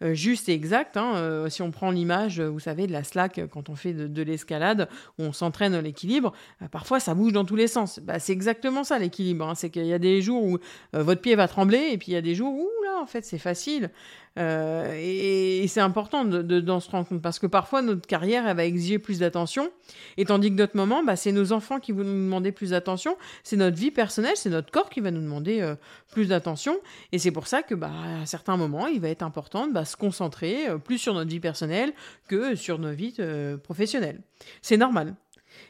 juste 0.00 0.48
et 0.48 0.52
exact. 0.52 0.96
Hein. 0.96 1.48
si 1.48 1.62
on 1.62 1.70
prend 1.70 1.90
l'image, 1.90 2.40
vous 2.40 2.60
savez, 2.60 2.86
de 2.86 2.92
la 2.92 3.04
slack 3.04 3.40
quand 3.50 3.68
on 3.68 3.74
fait 3.74 3.92
de, 3.92 4.22
l'escalade 4.22 4.88
où 5.18 5.24
on 5.24 5.32
s'entraîne 5.32 5.78
l'équilibre, 5.78 6.32
parfois 6.70 7.00
ça 7.00 7.14
bouge 7.14 7.32
dans 7.32 7.44
tous 7.44 7.56
les 7.56 7.66
sens. 7.66 8.00
Bah, 8.00 8.18
c'est 8.18 8.32
exactement 8.32 8.84
ça 8.84 8.98
l'équilibre. 8.98 9.48
Hein. 9.48 9.54
C'est 9.54 9.70
qu'il 9.70 9.86
y 9.86 9.92
a 9.92 9.98
des 9.98 10.22
jours 10.22 10.42
où 10.42 10.58
votre 10.92 11.20
pied 11.20 11.34
va 11.34 11.48
trembler 11.48 11.88
et 11.92 11.98
puis 11.98 12.08
il 12.08 12.14
y 12.14 12.18
a 12.18 12.22
des 12.22 12.34
jours 12.34 12.54
où 12.54 12.68
là 12.84 13.00
en 13.00 13.06
fait 13.06 13.24
c'est 13.24 13.38
facile. 13.38 13.90
et, 14.36 15.66
c'est 15.68 15.80
important 15.80 16.24
de, 16.24 16.42
de, 16.42 16.80
se 16.80 16.90
rendre 16.90 17.08
compte 17.08 17.22
parce 17.22 17.38
que 17.38 17.46
parfois 17.46 17.82
notre 17.82 18.06
carrière, 18.06 18.46
elle 18.46 18.56
va 18.56 18.64
exiger 18.64 18.98
plus 18.98 19.18
d'attention. 19.18 19.70
Et 20.16 20.24
tandis 20.24 20.50
que 20.50 20.56
d'autres 20.56 20.76
moments, 20.76 21.02
bah, 21.02 21.16
c'est 21.16 21.32
nos 21.32 21.52
enfants 21.52 21.80
qui 21.80 21.92
vont 21.92 22.04
nous 22.04 22.24
demander 22.24 22.52
plus 22.52 22.70
d'attention. 22.70 23.16
C'est 23.42 23.56
notre 23.56 23.76
vie 23.76 23.90
personnelle, 23.90 24.36
c'est 24.36 24.50
notre 24.50 24.70
corps 24.70 24.90
qui 24.90 25.00
va 25.00 25.10
nous 25.10 25.20
demander 25.20 25.60
euh, 25.60 25.74
plus 26.10 26.28
d'attention. 26.28 26.76
C'est 27.18 27.32
pour 27.32 27.46
ça 27.46 27.62
que, 27.62 27.74
bah, 27.74 27.90
à 28.22 28.26
certains 28.26 28.56
moments, 28.56 28.86
il 28.86 29.00
va 29.00 29.08
être 29.08 29.22
important 29.22 29.66
de 29.66 29.72
bah, 29.72 29.84
se 29.84 29.96
concentrer 29.96 30.68
euh, 30.68 30.78
plus 30.78 30.98
sur 30.98 31.14
notre 31.14 31.30
vie 31.30 31.40
personnelle 31.40 31.92
que 32.28 32.54
sur 32.54 32.78
nos 32.78 32.92
vies 32.92 33.14
euh, 33.18 33.56
professionnelles. 33.56 34.20
C'est 34.62 34.76
normal. 34.76 35.14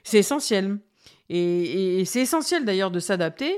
C'est 0.03 0.19
essentiel. 0.19 0.79
Et, 1.29 2.05
c'est 2.07 2.21
essentiel 2.21 2.65
d'ailleurs 2.65 2.91
de 2.91 3.01
s'adapter 3.01 3.55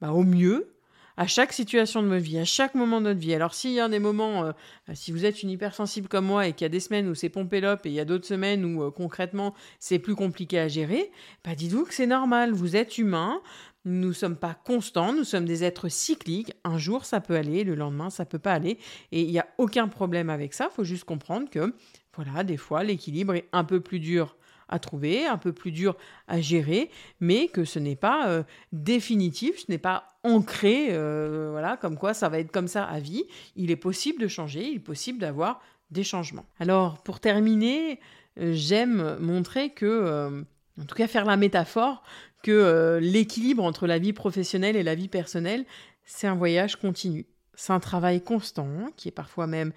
bah, 0.00 0.12
au 0.12 0.22
mieux 0.22 0.76
à 1.16 1.26
chaque 1.26 1.52
situation 1.52 2.02
de 2.02 2.08
notre 2.08 2.22
vie, 2.22 2.38
à 2.38 2.44
chaque 2.44 2.74
moment 2.74 3.00
de 3.00 3.06
notre 3.06 3.20
vie. 3.20 3.34
Alors 3.34 3.54
s'il 3.54 3.72
y 3.72 3.80
a 3.80 3.88
des 3.88 3.98
moments, 3.98 4.44
euh, 4.44 4.52
si 4.94 5.12
vous 5.12 5.24
êtes 5.24 5.42
une 5.42 5.50
hypersensible 5.50 6.08
comme 6.08 6.26
moi 6.26 6.46
et 6.46 6.52
qu'il 6.52 6.64
y 6.64 6.66
a 6.66 6.70
des 6.70 6.80
semaines 6.80 7.08
où 7.08 7.14
c'est 7.14 7.28
pompé 7.28 7.60
l'op 7.60 7.86
et 7.86 7.88
il 7.88 7.94
y 7.94 8.00
a 8.00 8.04
d'autres 8.04 8.26
semaines 8.26 8.64
où 8.64 8.82
euh, 8.82 8.90
concrètement 8.90 9.54
c'est 9.78 9.98
plus 9.98 10.14
compliqué 10.14 10.58
à 10.58 10.68
gérer, 10.68 11.10
bah 11.44 11.54
dites-vous 11.54 11.86
que 11.86 11.94
c'est 11.94 12.06
normal, 12.06 12.52
vous 12.52 12.76
êtes 12.76 12.98
humain, 12.98 13.40
nous 13.86 14.08
ne 14.08 14.12
sommes 14.12 14.36
pas 14.36 14.54
constants, 14.54 15.12
nous 15.12 15.24
sommes 15.24 15.44
des 15.44 15.64
êtres 15.64 15.88
cycliques. 15.88 16.52
Un 16.64 16.76
jour 16.76 17.04
ça 17.04 17.20
peut 17.20 17.36
aller, 17.36 17.64
le 17.64 17.76
lendemain 17.76 18.10
ça 18.10 18.26
peut 18.26 18.38
pas 18.38 18.52
aller 18.52 18.78
et 19.12 19.22
il 19.22 19.30
n'y 19.30 19.38
a 19.38 19.46
aucun 19.58 19.88
problème 19.88 20.28
avec 20.28 20.52
ça, 20.52 20.68
il 20.70 20.74
faut 20.74 20.84
juste 20.84 21.04
comprendre 21.04 21.48
que 21.48 21.72
voilà, 22.14 22.44
des 22.44 22.56
fois 22.56 22.82
l'équilibre 22.82 23.34
est 23.34 23.48
un 23.52 23.64
peu 23.64 23.80
plus 23.80 24.00
dur 24.00 24.36
à 24.68 24.78
trouver, 24.78 25.26
un 25.26 25.38
peu 25.38 25.52
plus 25.52 25.70
dur 25.70 25.96
à 26.26 26.40
gérer, 26.40 26.90
mais 27.20 27.46
que 27.46 27.64
ce 27.64 27.78
n'est 27.78 27.96
pas 27.96 28.28
euh, 28.28 28.42
définitif, 28.72 29.60
ce 29.60 29.66
n'est 29.68 29.78
pas 29.78 30.18
ancré, 30.24 30.88
euh, 30.90 31.50
voilà, 31.52 31.76
comme 31.76 31.96
quoi 31.96 32.14
ça 32.14 32.28
va 32.28 32.40
être 32.40 32.50
comme 32.50 32.66
ça 32.66 32.84
à 32.84 32.98
vie. 32.98 33.24
Il 33.54 33.70
est 33.70 33.76
possible 33.76 34.20
de 34.20 34.26
changer, 34.26 34.66
il 34.66 34.76
est 34.76 34.80
possible 34.80 35.20
d'avoir 35.20 35.60
des 35.92 36.02
changements. 36.02 36.46
Alors, 36.58 37.00
pour 37.04 37.20
terminer, 37.20 38.00
euh, 38.40 38.52
j'aime 38.52 39.18
montrer 39.20 39.70
que, 39.70 40.44
en 40.80 40.84
tout 40.84 40.96
cas 40.96 41.06
faire 41.06 41.24
la 41.24 41.36
métaphore, 41.36 42.02
que 42.46 43.00
l'équilibre 43.02 43.64
entre 43.64 43.88
la 43.88 43.98
vie 43.98 44.12
professionnelle 44.12 44.76
et 44.76 44.84
la 44.84 44.94
vie 44.94 45.08
personnelle, 45.08 45.64
c'est 46.04 46.28
un 46.28 46.36
voyage 46.36 46.76
continu. 46.76 47.26
C'est 47.54 47.72
un 47.72 47.80
travail 47.80 48.22
constant, 48.22 48.68
qui 48.96 49.08
est 49.08 49.12
parfois 49.12 49.48
même 49.48 49.72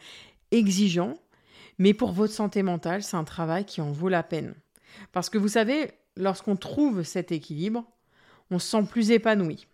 exigeant, 0.51 1.15
mais 1.79 1.95
pour 1.95 2.11
votre 2.11 2.33
santé 2.33 2.61
mentale, 2.61 3.01
c'est 3.01 3.17
un 3.17 3.23
travail 3.23 3.65
qui 3.65 3.81
en 3.81 3.91
vaut 3.91 4.07
la 4.07 4.21
peine. 4.21 4.53
Parce 5.13 5.31
que 5.31 5.39
vous 5.39 5.47
savez, 5.47 5.89
lorsqu'on 6.15 6.55
trouve 6.55 7.01
cet 7.01 7.31
équilibre, 7.31 7.85
on 8.51 8.59
se 8.59 8.67
sent 8.69 8.83
plus 8.87 9.09
épanoui, 9.09 9.65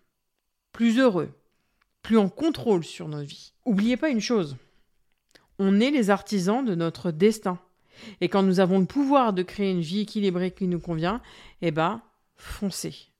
plus 0.72 0.98
heureux, 0.98 1.34
plus 2.02 2.18
en 2.18 2.30
contrôle 2.30 2.86
sur 2.86 3.10
nos 3.10 3.24
vies. 3.24 3.52
Oubliez 3.66 3.98
pas 3.98 4.10
une 4.10 4.22
chose, 4.22 4.56
on 5.60 5.82
est 5.82 5.92
les 5.92 6.10
artisans 6.12 6.64
de 6.64 6.75
notre 6.75 7.12
destin. 7.12 7.60
Et 8.22 8.30
quand 8.30 8.44
nous 8.44 8.62
avons 8.62 8.80
le 8.80 8.86
pouvoir 8.86 9.34
de 9.34 9.44
créer 9.44 9.72
une 9.72 9.82
vie 9.82 10.02
équilibrée 10.02 10.52
qui 10.52 10.68
nous 10.68 10.80
convient, 10.80 11.22
eh 11.62 11.72
ben, 11.72 12.02
foncez. 12.36 13.12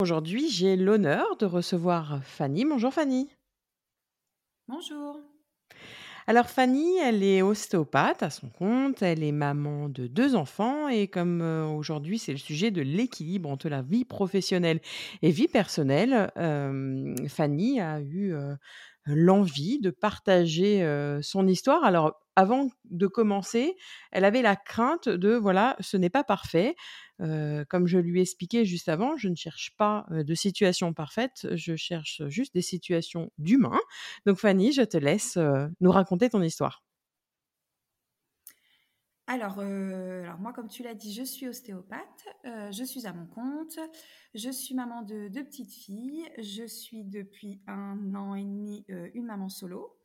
Aujourd'hui, 0.00 0.48
j'ai 0.48 0.76
l'honneur 0.76 1.36
de 1.36 1.46
recevoir 1.46 2.20
Fanny. 2.24 2.64
Bonjour 2.64 2.92
Fanny. 2.92 3.28
Bonjour. 4.68 5.20
Alors 6.28 6.50
Fanny, 6.50 6.98
elle 6.98 7.22
est 7.22 7.40
ostéopathe 7.40 8.22
à 8.22 8.28
son 8.28 8.50
compte, 8.50 9.00
elle 9.00 9.24
est 9.24 9.32
maman 9.32 9.88
de 9.88 10.06
deux 10.06 10.34
enfants 10.34 10.86
et 10.86 11.08
comme 11.08 11.40
euh, 11.40 11.64
aujourd'hui 11.64 12.18
c'est 12.18 12.32
le 12.32 12.38
sujet 12.38 12.70
de 12.70 12.82
l'équilibre 12.82 13.48
entre 13.48 13.70
la 13.70 13.80
vie 13.80 14.04
professionnelle 14.04 14.82
et 15.22 15.30
vie 15.30 15.48
personnelle, 15.48 16.30
euh, 16.36 17.14
Fanny 17.28 17.80
a 17.80 18.00
eu 18.00 18.34
euh, 18.34 18.54
l'envie 19.08 19.80
de 19.80 19.90
partager 19.90 20.84
son 21.22 21.46
histoire. 21.46 21.84
Alors 21.84 22.20
avant 22.36 22.70
de 22.90 23.06
commencer, 23.08 23.76
elle 24.12 24.24
avait 24.24 24.42
la 24.42 24.54
crainte 24.56 25.08
de 25.08 25.34
voilà, 25.34 25.76
ce 25.80 25.96
n'est 25.96 26.10
pas 26.10 26.24
parfait. 26.24 26.76
comme 27.18 27.86
je 27.86 27.98
lui 27.98 28.20
expliquais 28.20 28.64
juste 28.64 28.88
avant, 28.88 29.16
je 29.16 29.28
ne 29.28 29.34
cherche 29.36 29.72
pas 29.76 30.06
de 30.10 30.34
situation 30.34 30.92
parfaite, 30.94 31.46
je 31.54 31.74
cherche 31.76 32.22
juste 32.28 32.54
des 32.54 32.62
situations 32.62 33.30
d'humains. 33.38 33.80
Donc 34.26 34.38
Fanny, 34.38 34.72
je 34.72 34.82
te 34.82 34.96
laisse 34.96 35.38
nous 35.80 35.90
raconter 35.90 36.30
ton 36.30 36.42
histoire. 36.42 36.82
Alors, 39.30 39.60
alors 39.60 40.38
moi, 40.38 40.52
comme 40.54 40.68
tu 40.68 40.82
l'as 40.82 40.94
dit, 40.94 41.12
je 41.12 41.22
suis 41.22 41.46
ostéopathe, 41.46 42.28
je 42.44 42.82
suis 42.82 43.06
à 43.06 43.12
mon 43.12 43.26
compte, 43.26 43.78
je 44.34 44.50
suis 44.50 44.74
maman 44.74 45.02
de 45.02 45.28
deux 45.28 45.44
petites 45.44 45.70
filles, 45.70 46.26
je 46.38 46.64
suis 46.66 47.04
depuis 47.04 47.60
un 47.66 48.14
an 48.14 48.34
et 48.34 48.42
demi 48.42 48.86
une 48.88 49.26
maman 49.26 49.50
solo. 49.50 49.98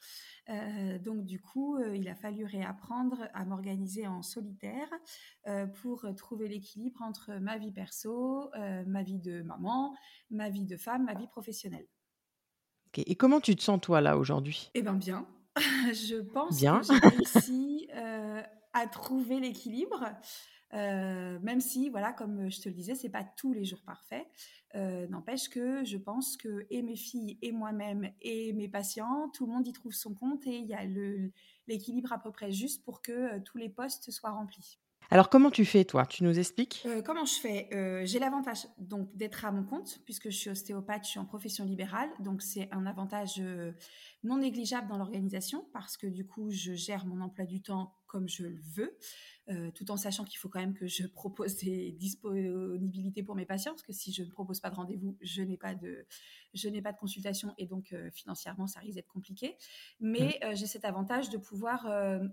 Euh, 0.50 1.00
donc 1.00 1.26
du 1.26 1.40
coup, 1.40 1.78
euh, 1.78 1.96
il 1.96 2.10
a 2.10 2.16
fallu 2.16 2.46
réapprendre 2.46 3.28
à 3.34 3.46
m'organiser 3.46 4.08
en 4.08 4.22
solitaire 4.22 4.90
euh, 5.48 5.66
pour 5.68 6.06
trouver 6.16 6.48
l'équilibre 6.48 7.02
entre 7.02 7.34
ma 7.40 7.58
vie 7.58 7.72
perso, 7.72 8.50
ma 8.86 9.04
vie 9.04 9.20
de 9.20 9.42
maman, 9.42 9.96
ma 10.30 10.50
vie 10.50 10.66
de 10.66 10.78
femme, 10.78 11.06
ma 11.06 11.14
vie 11.14 11.28
professionnelle. 11.28 11.88
Et 12.96 13.16
comment 13.16 13.40
tu 13.40 13.56
te 13.56 13.64
sens 13.64 13.80
toi 13.82 14.02
là 14.02 14.18
aujourd'hui? 14.18 14.70
Eh 14.76 14.82
bien 14.82 14.94
bien. 14.94 15.28
je 15.58 16.20
pense 16.22 16.58
bien. 16.58 16.80
que 16.80 16.88
j'ai 16.88 17.00
réussi 17.00 17.88
à 18.74 18.88
trouver 18.88 19.40
l'équilibre. 19.40 20.06
même 20.72 21.62
si, 21.62 21.90
voilà, 21.90 22.14
comme 22.14 22.50
je 22.50 22.62
te 22.62 22.70
le 22.70 22.76
disais, 22.76 22.96
c'est 22.96 23.10
pas 23.10 23.24
tous 23.24 23.54
les 23.54 23.64
jours 23.66 23.82
parfait. 23.86 24.28
Euh, 24.76 25.08
n'empêche 25.08 25.50
que 25.50 25.84
je 25.84 25.98
pense 25.98 26.36
que 26.36 26.66
et 26.72 26.82
mes 26.82 26.96
filles 26.96 27.38
et 27.44 27.52
moi-même 27.52 28.10
et 28.22 28.54
mes 28.54 28.68
patients, 28.68 29.30
tout 29.30 29.46
le 29.46 29.52
monde 29.52 29.68
y 29.68 29.74
trouve 29.74 29.94
son 29.94 30.16
compte 30.16 30.48
et 30.48 30.56
il 30.58 30.66
y 30.66 30.74
a 30.74 30.84
l'équilibre 31.68 32.12
à 32.12 32.18
peu 32.18 32.32
près 32.32 32.52
juste 32.52 32.84
pour 32.84 33.02
que 33.02 33.12
euh, 33.12 33.40
tous 33.46 33.60
les 33.60 33.70
postes 33.70 34.10
soient 34.10 34.32
remplis. 34.32 34.80
Alors 35.12 35.30
comment 35.30 35.52
tu 35.52 35.64
fais 35.64 35.86
toi? 35.86 36.08
Tu 36.08 36.24
nous 36.24 36.40
expliques? 36.40 36.82
Euh, 36.88 37.04
Comment 37.04 37.26
je 37.26 37.36
fais? 37.36 37.70
J'ai 38.06 38.18
l'avantage 38.18 38.66
donc 38.80 39.16
d'être 39.16 39.46
à 39.46 39.52
mon 39.52 39.64
compte 39.64 40.00
puisque 40.06 40.30
je 40.32 40.38
suis 40.38 40.50
ostéopathe, 40.50 41.04
je 41.04 41.10
suis 41.10 41.20
en 41.20 41.26
profession 41.26 41.66
libérale, 41.66 42.10
donc 42.20 42.42
c'est 42.42 42.68
un 42.72 42.88
avantage 42.88 43.40
non 44.24 44.38
négligeable 44.38 44.88
dans 44.88 44.98
l'organisation 44.98 45.68
parce 45.74 45.98
que 45.98 46.08
du 46.08 46.26
coup 46.26 46.50
je 46.50 46.74
gère 46.74 47.06
mon 47.06 47.22
emploi 47.22 47.46
du 47.46 47.62
temps 47.62 47.94
comme 48.14 48.30
je 48.30 48.44
le 48.44 48.60
veux. 48.76 48.96
Euh, 49.50 49.72
tout 49.72 49.92
en 49.92 49.98
sachant 49.98 50.24
qu'il 50.24 50.38
faut 50.38 50.48
quand 50.48 50.62
même 50.62 50.74
que 50.74 50.88
je 50.88 51.06
propose 51.08 51.58
des 51.58 51.92
disponibilités 51.92 53.24
pour 53.24 53.36
mes 53.36 53.46
patients, 53.46 53.74
parce 53.74 53.84
que 53.84 53.92
si 53.92 54.14
je 54.14 54.24
ne 54.24 54.30
propose 54.30 54.62
pas 54.62 54.70
de 54.70 54.76
rendez-vous, 54.76 55.18
je 55.20 55.42
n'ai 55.42 55.58
pas 55.58 55.76
de, 55.76 56.06
je 56.54 56.70
n'ai 56.70 56.82
pas 56.82 56.94
de 56.94 56.98
consultation 56.98 57.54
et 57.58 57.66
donc 57.66 57.92
euh, 57.92 58.10
financièrement, 58.12 58.68
ça 58.68 58.80
risque 58.80 58.96
d'être 58.96 59.12
compliqué. 59.12 59.58
Mais 60.00 60.40
mmh. 60.42 60.46
euh, 60.46 60.56
j'ai 60.56 60.68
cet 60.68 60.86
avantage 60.86 61.30
de 61.30 61.38
pouvoir 61.38 61.64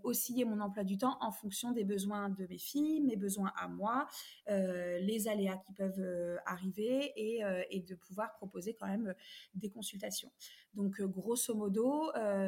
osciller 0.04 0.44
mon 0.44 0.60
emploi 0.60 0.84
du 0.84 0.98
temps 0.98 1.16
en 1.20 1.32
fonction 1.32 1.72
des 1.72 1.84
besoins 1.84 2.28
de 2.28 2.46
mes 2.46 2.58
filles, 2.58 3.00
mes 3.00 3.16
besoins 3.16 3.52
à 3.56 3.66
moi, 3.66 4.06
les 4.46 5.28
aléas 5.28 5.56
qui 5.56 5.72
peuvent 5.72 6.38
arriver 6.44 7.12
et, 7.16 7.40
et, 7.70 7.80
de 7.80 7.94
pouvoir 7.94 8.34
proposer 8.34 8.74
quand 8.74 8.86
même 8.86 9.14
des 9.54 9.70
consultations. 9.70 10.30
Donc, 10.74 11.00
grosso 11.02 11.54
modo, 11.54 11.79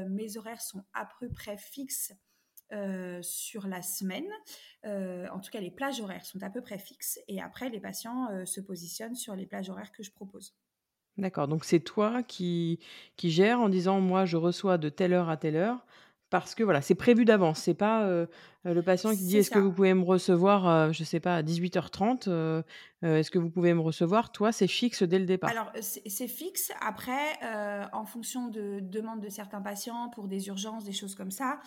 mes 0.08 0.36
horaires 0.36 0.62
sont 0.62 0.84
à 0.94 1.08
peu 1.20 1.28
près 1.28 1.56
fixes 1.56 2.12
euh, 2.72 3.20
sur 3.20 3.66
la 3.66 3.82
semaine. 3.82 4.24
Euh, 4.86 5.26
en 5.30 5.40
tout 5.40 5.50
cas, 5.50 5.60
les 5.60 5.70
plages 5.70 6.00
horaires 6.00 6.24
sont 6.24 6.42
à 6.42 6.48
peu 6.48 6.62
près 6.62 6.78
fixes 6.78 7.20
et 7.28 7.38
après, 7.42 7.68
les 7.68 7.80
patients 7.80 8.30
euh, 8.30 8.46
se 8.46 8.62
positionnent 8.62 9.14
sur 9.14 9.36
les 9.36 9.44
plages 9.44 9.68
horaires 9.68 9.92
que 9.92 10.02
je 10.02 10.10
propose. 10.10 10.56
D'accord, 11.18 11.48
donc 11.48 11.66
c'est 11.66 11.80
toi 11.80 12.22
qui, 12.22 12.80
qui 13.16 13.30
gères 13.30 13.60
en 13.60 13.68
disant 13.68 14.00
moi 14.00 14.24
je 14.24 14.38
reçois 14.38 14.78
de 14.78 14.88
telle 14.88 15.12
heure 15.12 15.28
à 15.28 15.36
telle 15.36 15.56
heure 15.56 15.84
parce 16.32 16.54
que 16.54 16.64
voilà, 16.64 16.80
c'est 16.80 16.94
prévu 16.94 17.26
d'avance. 17.26 17.60
C'est 17.60 17.74
pas 17.74 18.08
le 18.64 18.82
patient 18.82 19.10
qui 19.10 19.24
dit 19.24 19.36
est-ce 19.36 19.50
que 19.50 19.58
vous 19.58 19.70
pouvez 19.70 19.92
me 19.92 20.02
recevoir, 20.02 20.90
je 20.90 21.04
sais 21.04 21.20
pas, 21.20 21.36
à 21.36 21.42
18h30, 21.42 22.64
est-ce 23.02 23.30
que 23.30 23.38
vous 23.38 23.50
pouvez 23.50 23.74
me 23.74 23.82
recevoir? 23.82 24.32
Toi, 24.32 24.50
c'est 24.50 24.66
fixe 24.66 25.02
dès 25.02 25.18
le 25.18 25.26
départ. 25.26 25.50
Alors, 25.50 25.70
c'est 25.80 26.28
fixe. 26.28 26.72
Après, 26.80 27.38
en 27.92 28.06
fonction 28.06 28.48
de 28.48 28.80
demandes 28.80 29.20
de 29.20 29.28
certains 29.28 29.60
patients 29.60 30.08
pour 30.08 30.26
des 30.26 30.48
urgences, 30.48 30.84
des 30.84 30.92
choses 30.92 31.14
comme 31.14 31.30
ça, 31.30 31.60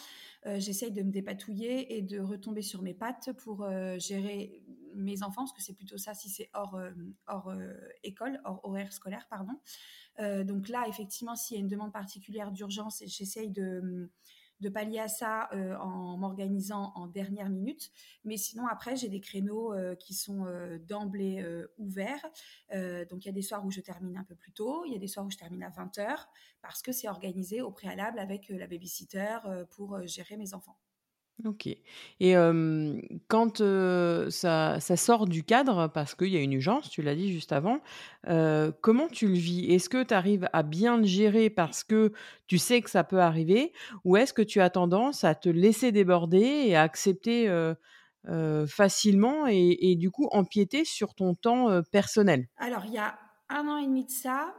j'essaye 0.45 0.91
de 0.91 1.03
me 1.03 1.12
dépatouiller 1.12 1.98
et 1.98 2.01
de 2.01 2.19
retomber 2.19 2.63
sur 2.63 2.81
mes 2.81 2.95
pattes 2.95 3.29
pour 3.38 3.69
gérer 4.00 4.63
mes 4.95 5.22
enfants, 5.22 5.43
parce 5.43 5.53
que 5.53 5.62
c'est 5.62 5.75
plutôt 5.75 5.98
ça 5.98 6.15
si 6.15 6.29
c'est 6.29 6.50
hors, 6.55 6.79
hors 7.27 7.53
école, 8.03 8.41
hors 8.45 8.62
horaire 8.63 8.91
scolaire, 8.91 9.27
pardon. 9.29 9.53
donc 10.43 10.69
là, 10.69 10.86
effectivement, 10.88 11.36
s'il 11.36 11.57
y 11.57 11.60
a 11.60 11.62
une 11.62 11.69
demande 11.69 11.93
particulière 11.93 12.51
d'urgence, 12.51 13.03
j'essaye 13.05 13.51
de 13.51 13.65
de 13.65 14.10
pallier 14.70 15.00
à 15.00 15.08
ça 15.08 15.50
euh, 15.54 15.76
en 15.78 16.18
m'organisant 16.18 16.92
en 16.96 17.08
dernière 17.08 17.50
minute. 17.50 17.92
Mais 18.24 18.38
sinon, 18.38 18.68
après, 18.68 18.96
j'ai 18.96 19.10
des 19.10 19.20
créneaux 19.20 19.74
euh, 19.74 19.96
qui 19.96 20.14
sont 20.14 20.46
euh, 20.46 20.78
d'emblée 20.80 21.46
ouverts. 21.78 22.26
donc, 23.10 23.26
il 23.26 23.28
y 23.28 23.30
a 23.30 23.34
des 23.34 23.42
soirs 23.42 23.66
où 23.66 23.72
je 23.72 23.82
termine 23.82 24.18
un 24.18 24.24
peu 24.24 24.36
plus 24.36 24.52
tôt, 24.52 24.86
il 24.86 24.94
y 24.94 24.96
a 24.96 25.00
des 25.00 25.08
soirs 25.08 25.26
où 25.26 25.32
je 25.32 25.38
termine 25.38 25.64
à 25.64 25.70
20h, 25.70 26.26
parce 26.62 26.82
que 26.82 26.92
c'est 26.92 27.08
organisé 27.08 27.62
au 27.62 27.72
préalable 27.72 28.20
avec 28.20 28.50
la 28.50 28.68
babysitter 28.68 29.38
pour 29.72 30.06
gérer 30.08 30.38
mes 30.38 30.54
enfants. 30.54 30.78
OK 31.44 31.68
et 31.68 32.34
quand, 33.27 33.58
ça 34.30 34.80
sort 34.80 35.25
du 35.27 35.44
cadre 35.44 35.88
parce 35.94 36.15
qu'il 36.15 36.30
y 36.30 36.38
a 36.38 36.39
une 36.39 36.54
urgence, 36.54 36.89
tu 36.89 37.01
l'as 37.01 37.15
dit 37.15 37.34
juste 37.34 37.51
avant, 37.51 37.82
comment 38.82 39.08
tu 39.10 39.27
le 39.27 39.34
vis? 39.34 39.65
Est-ce 39.74 39.89
que 39.89 40.01
tu 40.04 40.13
arrives 40.13 40.48
à 40.54 40.63
bien 40.63 40.98
le 40.98 41.04
gérer 41.04 41.50
parce 41.50 41.84
que 41.84 42.13
tu 42.48 42.58
sais 42.58 42.82
que 42.82 42.89
ça 42.89 43.04
peut 43.04 43.20
arriver? 43.20 43.74
Ou 44.06 44.15
est-ce 44.15 44.34
que 44.34 44.42
tu 44.42 44.62
as 44.62 44.70
tendance 44.70 45.25
à 45.25 45.36
te 45.36 45.50
laisser 45.50 45.92
déborder 45.92 46.63
et 46.68 46.75
à 46.77 46.84
accepter, 46.84 47.50
facilement 48.68 49.46
et 49.48 49.96
du 49.98 50.12
coup 50.12 50.30
empiéter 50.32 50.86
sur 50.86 51.15
ton 51.15 51.36
temps, 51.36 51.82
personnel? 51.92 52.48
Alors 52.58 52.86
il 52.86 52.94
y 52.94 52.98
a 52.98 53.20
un 53.50 53.68
an 53.68 53.77
et 53.77 53.86
demi 53.86 54.06
de 54.06 54.10
ça, 54.10 54.56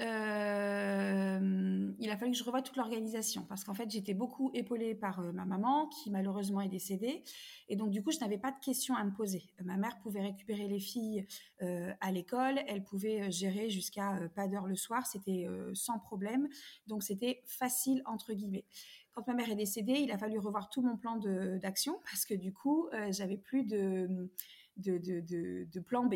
euh, 0.00 1.92
il 1.98 2.10
a 2.10 2.16
fallu 2.16 2.32
que 2.32 2.36
je 2.36 2.44
revoie 2.44 2.62
toute 2.62 2.76
l'organisation 2.76 3.44
parce 3.48 3.64
qu'en 3.64 3.74
fait, 3.74 3.90
j'étais 3.90 4.14
beaucoup 4.14 4.50
épaulée 4.52 4.94
par 4.94 5.20
euh, 5.20 5.32
ma 5.32 5.44
maman 5.44 5.88
qui 5.88 6.10
malheureusement 6.10 6.60
est 6.60 6.68
décédée. 6.68 7.22
Et 7.68 7.76
donc, 7.76 7.90
du 7.90 8.02
coup, 8.02 8.10
je 8.10 8.18
n'avais 8.18 8.38
pas 8.38 8.50
de 8.50 8.58
questions 8.58 8.94
à 8.96 9.04
me 9.04 9.12
poser. 9.12 9.44
Ma 9.62 9.76
mère 9.76 9.98
pouvait 10.00 10.22
récupérer 10.22 10.66
les 10.66 10.80
filles 10.80 11.26
euh, 11.62 11.92
à 12.00 12.10
l'école, 12.10 12.60
elle 12.66 12.82
pouvait 12.82 13.30
gérer 13.30 13.70
jusqu'à 13.70 14.18
pas 14.34 14.48
d'heure 14.48 14.66
le 14.66 14.76
soir, 14.76 15.06
c'était 15.06 15.46
sans 15.74 15.98
problème. 15.98 16.48
Donc, 16.86 17.02
c'était 17.02 17.42
facile, 17.46 18.02
entre 18.06 18.32
guillemets. 18.32 18.64
Quand 19.12 19.26
ma 19.26 19.34
mère 19.34 19.50
est 19.50 19.56
décédée, 19.56 20.00
il 20.00 20.10
a 20.12 20.18
fallu 20.18 20.38
revoir 20.38 20.68
tout 20.68 20.82
mon 20.82 20.96
plan 20.96 21.16
d'action 21.16 22.00
parce 22.04 22.24
que 22.24 22.34
du 22.34 22.52
coup, 22.52 22.88
j'avais 23.10 23.36
plus 23.36 23.64
de 23.64 24.30
de, 24.76 25.80
plan 25.80 26.06
B. 26.06 26.14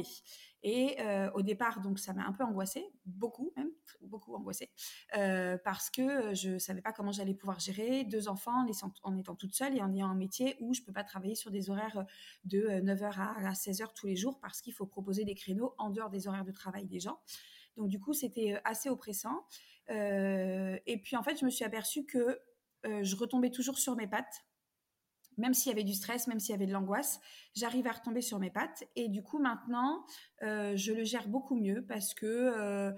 Et 0.62 0.96
euh, 1.00 1.30
au 1.34 1.42
départ, 1.42 1.80
donc 1.80 1.98
ça 1.98 2.12
m'a 2.12 2.24
un 2.24 2.32
peu 2.32 2.44
angoissée, 2.44 2.84
beaucoup 3.04 3.52
même, 3.56 3.70
beaucoup 4.02 4.34
angoissée, 4.34 4.70
euh, 5.16 5.58
parce 5.62 5.90
que 5.90 6.34
je 6.34 6.58
savais 6.58 6.80
pas 6.80 6.92
comment 6.92 7.12
j'allais 7.12 7.34
pouvoir 7.34 7.60
gérer 7.60 8.04
deux 8.04 8.28
enfants 8.28 8.66
en 9.02 9.18
étant 9.18 9.34
toute 9.34 9.54
seule 9.54 9.76
et 9.76 9.82
en 9.82 9.92
ayant 9.92 10.08
un 10.08 10.14
métier 10.14 10.56
où 10.60 10.72
je 10.74 10.82
peux 10.82 10.92
pas 10.92 11.04
travailler 11.04 11.34
sur 11.34 11.50
des 11.50 11.70
horaires 11.70 12.04
de 12.44 12.60
9h 12.60 13.18
à 13.18 13.52
16h 13.52 13.92
tous 13.94 14.06
les 14.06 14.16
jours 14.16 14.38
parce 14.40 14.60
qu'il 14.60 14.72
faut 14.72 14.86
proposer 14.86 15.24
des 15.24 15.34
créneaux 15.34 15.74
en 15.78 15.90
dehors 15.90 16.10
des 16.10 16.28
horaires 16.28 16.44
de 16.44 16.52
travail 16.52 16.86
des 16.86 17.00
gens. 17.00 17.20
Donc 17.76 17.88
du 17.88 18.00
coup, 18.00 18.14
c'était 18.14 18.58
assez 18.64 18.88
oppressant. 18.88 19.44
Euh, 19.90 20.78
et 20.86 20.98
puis 21.00 21.16
en 21.16 21.22
fait, 21.22 21.38
je 21.38 21.44
me 21.44 21.50
suis 21.50 21.64
aperçue 21.64 22.04
que 22.06 22.40
je 22.84 23.16
retombais 23.16 23.50
toujours 23.50 23.78
sur 23.78 23.96
mes 23.96 24.06
pattes 24.06 24.44
même 25.38 25.54
s'il 25.54 25.70
y 25.70 25.72
avait 25.72 25.84
du 25.84 25.94
stress, 25.94 26.26
même 26.26 26.40
s'il 26.40 26.52
y 26.52 26.54
avait 26.54 26.66
de 26.66 26.72
l'angoisse, 26.72 27.20
j'arrive 27.54 27.86
à 27.86 27.92
retomber 27.92 28.20
sur 28.20 28.38
mes 28.38 28.50
pattes. 28.50 28.84
Et 28.96 29.08
du 29.08 29.22
coup, 29.22 29.38
maintenant, 29.38 30.04
euh, 30.42 30.76
je 30.76 30.92
le 30.92 31.04
gère 31.04 31.28
beaucoup 31.28 31.56
mieux 31.56 31.84
parce 31.86 32.14
que, 32.14 32.26
euh, 32.26 32.92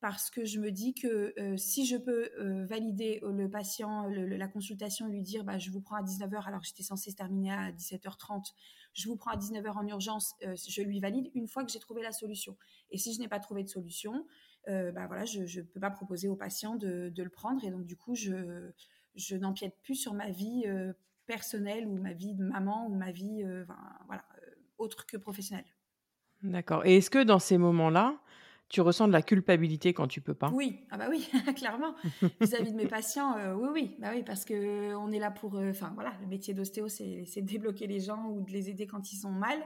parce 0.00 0.30
que 0.30 0.44
je 0.44 0.58
me 0.58 0.70
dis 0.72 0.94
que 0.94 1.32
euh, 1.38 1.56
si 1.56 1.86
je 1.86 1.96
peux 1.96 2.30
valider 2.64 3.20
le 3.22 3.48
patient, 3.48 4.06
la 4.08 4.48
consultation, 4.48 5.06
lui 5.06 5.22
dire 5.22 5.44
bah, 5.44 5.58
je 5.58 5.70
vous 5.70 5.80
prends 5.80 5.96
à 5.96 6.02
19h 6.02 6.44
alors 6.46 6.60
que 6.60 6.66
j'étais 6.66 6.82
censée 6.82 7.10
se 7.10 7.16
terminer 7.16 7.52
à 7.52 7.70
17h30, 7.70 8.52
je 8.94 9.08
vous 9.08 9.16
prends 9.16 9.30
à 9.30 9.36
19h 9.36 9.72
en 9.72 9.86
urgence, 9.86 10.34
je 10.42 10.82
lui 10.82 11.00
valide 11.00 11.30
une 11.34 11.46
fois 11.46 11.64
que 11.64 11.70
j'ai 11.70 11.78
trouvé 11.78 12.02
la 12.02 12.12
solution. 12.12 12.56
Et 12.90 12.98
si 12.98 13.14
je 13.14 13.20
n'ai 13.20 13.28
pas 13.28 13.38
trouvé 13.38 13.62
de 13.62 13.68
solution, 13.68 14.26
bah, 14.66 15.06
voilà, 15.06 15.24
je 15.24 15.40
ne 15.40 15.64
peux 15.64 15.80
pas 15.80 15.90
proposer 15.90 16.28
au 16.28 16.36
patient 16.36 16.74
de, 16.74 17.08
de, 17.08 17.22
le 17.22 17.30
prendre. 17.30 17.64
Et 17.64 17.70
donc, 17.70 17.86
du 17.86 17.96
coup, 17.96 18.14
je, 18.14 18.72
je 19.14 19.36
n'empiète 19.36 19.76
plus 19.82 19.94
sur 19.94 20.14
ma 20.14 20.30
vie 20.30 20.64
personnelle 21.26 21.86
ou 21.86 21.96
ma 21.96 22.12
vie 22.12 22.34
de 22.34 22.44
maman 22.44 22.86
ou 22.86 22.94
ma 22.94 23.10
vie 23.12 23.42
euh, 23.44 23.64
voilà, 24.06 24.24
euh, 24.38 24.50
autre 24.78 25.06
que 25.06 25.16
professionnelle. 25.16 25.66
D'accord. 26.42 26.84
Et 26.84 26.96
est-ce 26.96 27.10
que 27.10 27.22
dans 27.22 27.38
ces 27.38 27.58
moments-là, 27.58 28.18
tu 28.68 28.80
ressens 28.80 29.06
de 29.06 29.12
la 29.12 29.22
culpabilité 29.22 29.92
quand 29.92 30.08
tu 30.08 30.20
peux 30.20 30.34
pas? 30.34 30.50
Oui, 30.52 30.80
ah 30.90 30.96
bah 30.96 31.06
oui, 31.10 31.28
clairement. 31.56 31.94
Vis-à-vis 32.40 32.72
de 32.72 32.76
mes 32.76 32.86
patients, 32.86 33.36
euh, 33.36 33.54
oui, 33.54 33.68
oui, 33.72 33.96
bah 34.00 34.08
oui, 34.12 34.22
parce 34.24 34.44
que 34.44 34.94
on 34.96 35.12
est 35.12 35.18
là 35.18 35.30
pour, 35.30 35.54
enfin 35.56 35.92
voilà, 35.94 36.14
le 36.20 36.26
métier 36.26 36.54
d'ostéo, 36.54 36.88
c'est 36.88 37.24
de 37.36 37.46
débloquer 37.46 37.86
les 37.86 38.00
gens 38.00 38.24
ou 38.26 38.42
de 38.42 38.50
les 38.50 38.70
aider 38.70 38.86
quand 38.86 39.12
ils 39.12 39.16
sont 39.16 39.30
mal. 39.30 39.58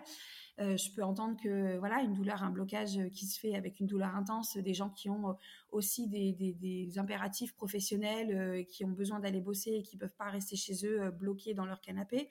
Euh, 0.58 0.76
je 0.76 0.90
peux 0.90 1.02
entendre 1.02 1.36
que 1.42 1.76
voilà 1.78 2.00
une 2.00 2.14
douleur, 2.14 2.42
un 2.42 2.50
blocage 2.50 2.98
qui 3.12 3.26
se 3.26 3.38
fait 3.38 3.54
avec 3.54 3.78
une 3.78 3.86
douleur 3.86 4.16
intense, 4.16 4.56
des 4.56 4.72
gens 4.72 4.88
qui 4.88 5.10
ont 5.10 5.30
euh, 5.30 5.32
aussi 5.70 6.08
des, 6.08 6.98
impératifs 6.98 7.54
professionnels, 7.54 8.34
euh, 8.34 8.62
qui 8.62 8.84
ont 8.84 8.90
besoin 8.90 9.20
d'aller 9.20 9.40
bosser 9.40 9.72
et 9.72 9.82
qui 9.82 9.98
peuvent 9.98 10.16
pas 10.16 10.30
rester 10.30 10.56
chez 10.56 10.86
eux 10.86 11.10
bloqués 11.10 11.52
dans 11.52 11.66
leur 11.66 11.80
canapé. 11.80 12.30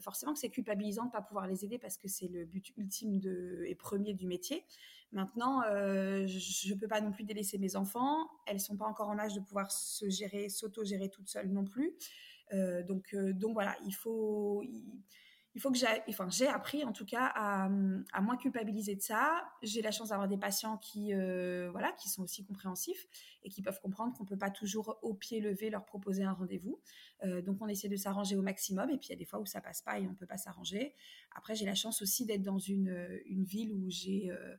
forcément 0.00 0.32
que 0.32 0.38
c'est 0.38 0.48
culpabilisant 0.48 1.06
de 1.06 1.10
pas 1.10 1.20
pouvoir 1.20 1.46
les 1.46 1.64
aider 1.64 1.78
parce 1.78 1.98
que 1.98 2.08
c'est 2.08 2.28
le 2.28 2.46
but 2.46 2.72
ultime 2.78 3.20
et 3.66 3.74
premier 3.74 4.14
du 4.14 4.26
métier. 4.26 4.64
Maintenant, 5.12 5.62
je 5.62 6.74
peux 6.74 6.88
pas 6.88 7.00
non 7.00 7.10
plus 7.12 7.24
délaisser 7.24 7.58
mes 7.58 7.76
enfants. 7.76 8.28
Elles 8.46 8.60
sont 8.60 8.76
pas 8.76 8.86
encore 8.86 9.08
en 9.08 9.18
âge 9.18 9.34
de 9.34 9.40
pouvoir 9.40 9.70
se 9.72 10.08
gérer, 10.08 10.48
s'auto-gérer 10.48 11.08
toutes 11.08 11.28
seules 11.28 11.50
non 11.50 11.64
plus. 11.64 11.94
donc, 12.86 13.14
voilà, 13.52 13.76
il 13.86 13.94
faut, 13.94 14.62
faut 15.60 15.70
que 15.70 15.78
j'ai, 15.78 15.86
enfin, 16.08 16.28
j'ai 16.30 16.46
appris 16.46 16.84
en 16.84 16.92
tout 16.92 17.04
cas 17.04 17.32
à, 17.34 17.68
moins 17.68 18.36
culpabiliser 18.36 18.94
de 18.94 19.00
ça. 19.00 19.48
J'ai 19.62 19.82
la 19.82 19.90
chance 19.90 20.08
d'avoir 20.10 20.28
des 20.28 20.38
patients 20.38 20.76
qui, 20.78 21.14
euh, 21.14 21.70
voilà, 21.70 21.92
qui 21.92 22.08
sont 22.08 22.22
aussi 22.22 22.44
compréhensifs 22.44 23.06
et 23.42 23.50
qui 23.50 23.62
peuvent 23.62 23.80
comprendre 23.80 24.16
qu'on 24.16 24.24
peut 24.24 24.38
pas 24.38 24.50
toujours 24.50 24.98
au 25.02 25.14
pied 25.14 25.40
levé 25.40 25.70
leur 25.70 25.84
proposer 25.84 26.24
un 26.24 26.32
rendez-vous. 26.32 26.80
Euh, 27.24 27.42
donc 27.42 27.58
on 27.60 27.68
essaie 27.68 27.88
de 27.88 27.96
s'arranger 27.96 28.36
au 28.36 28.42
maximum 28.42 28.90
et 28.90 28.98
puis 28.98 29.08
il 29.08 29.10
y 29.10 29.14
a 29.14 29.18
des 29.18 29.24
fois 29.24 29.40
où 29.40 29.46
ça 29.46 29.60
passe 29.60 29.82
pas 29.82 29.98
et 29.98 30.06
on 30.06 30.14
peut 30.14 30.26
pas 30.26 30.38
s'arranger. 30.38 30.94
Après 31.34 31.54
j'ai 31.54 31.66
la 31.66 31.74
chance 31.74 32.02
aussi 32.02 32.26
d'être 32.26 32.42
dans 32.42 32.58
une, 32.58 33.20
une 33.26 33.44
ville 33.44 33.72
où 33.72 33.88
j'ai 33.88 34.30
euh, 34.30 34.38
euh, 34.38 34.56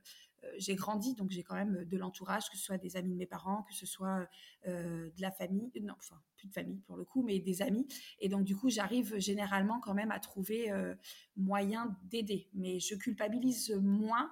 j'ai 0.56 0.74
grandi, 0.74 1.14
donc 1.14 1.30
j'ai 1.30 1.42
quand 1.42 1.54
même 1.54 1.84
de 1.84 1.96
l'entourage, 1.96 2.48
que 2.50 2.56
ce 2.56 2.64
soit 2.64 2.78
des 2.78 2.96
amis 2.96 3.12
de 3.12 3.16
mes 3.16 3.26
parents, 3.26 3.62
que 3.64 3.74
ce 3.74 3.86
soit 3.86 4.28
euh, 4.66 5.10
de 5.10 5.22
la 5.22 5.30
famille, 5.30 5.70
non, 5.82 5.94
enfin 5.98 6.20
plus 6.36 6.48
de 6.48 6.52
famille 6.52 6.80
pour 6.86 6.96
le 6.96 7.04
coup, 7.04 7.22
mais 7.22 7.38
des 7.38 7.62
amis. 7.62 7.86
Et 8.18 8.28
donc 8.28 8.44
du 8.44 8.56
coup, 8.56 8.70
j'arrive 8.70 9.18
généralement 9.18 9.80
quand 9.80 9.94
même 9.94 10.10
à 10.10 10.20
trouver 10.20 10.70
euh, 10.70 10.94
moyen 11.36 11.96
d'aider, 12.04 12.48
mais 12.54 12.80
je 12.80 12.94
culpabilise 12.94 13.70
moins. 13.82 14.30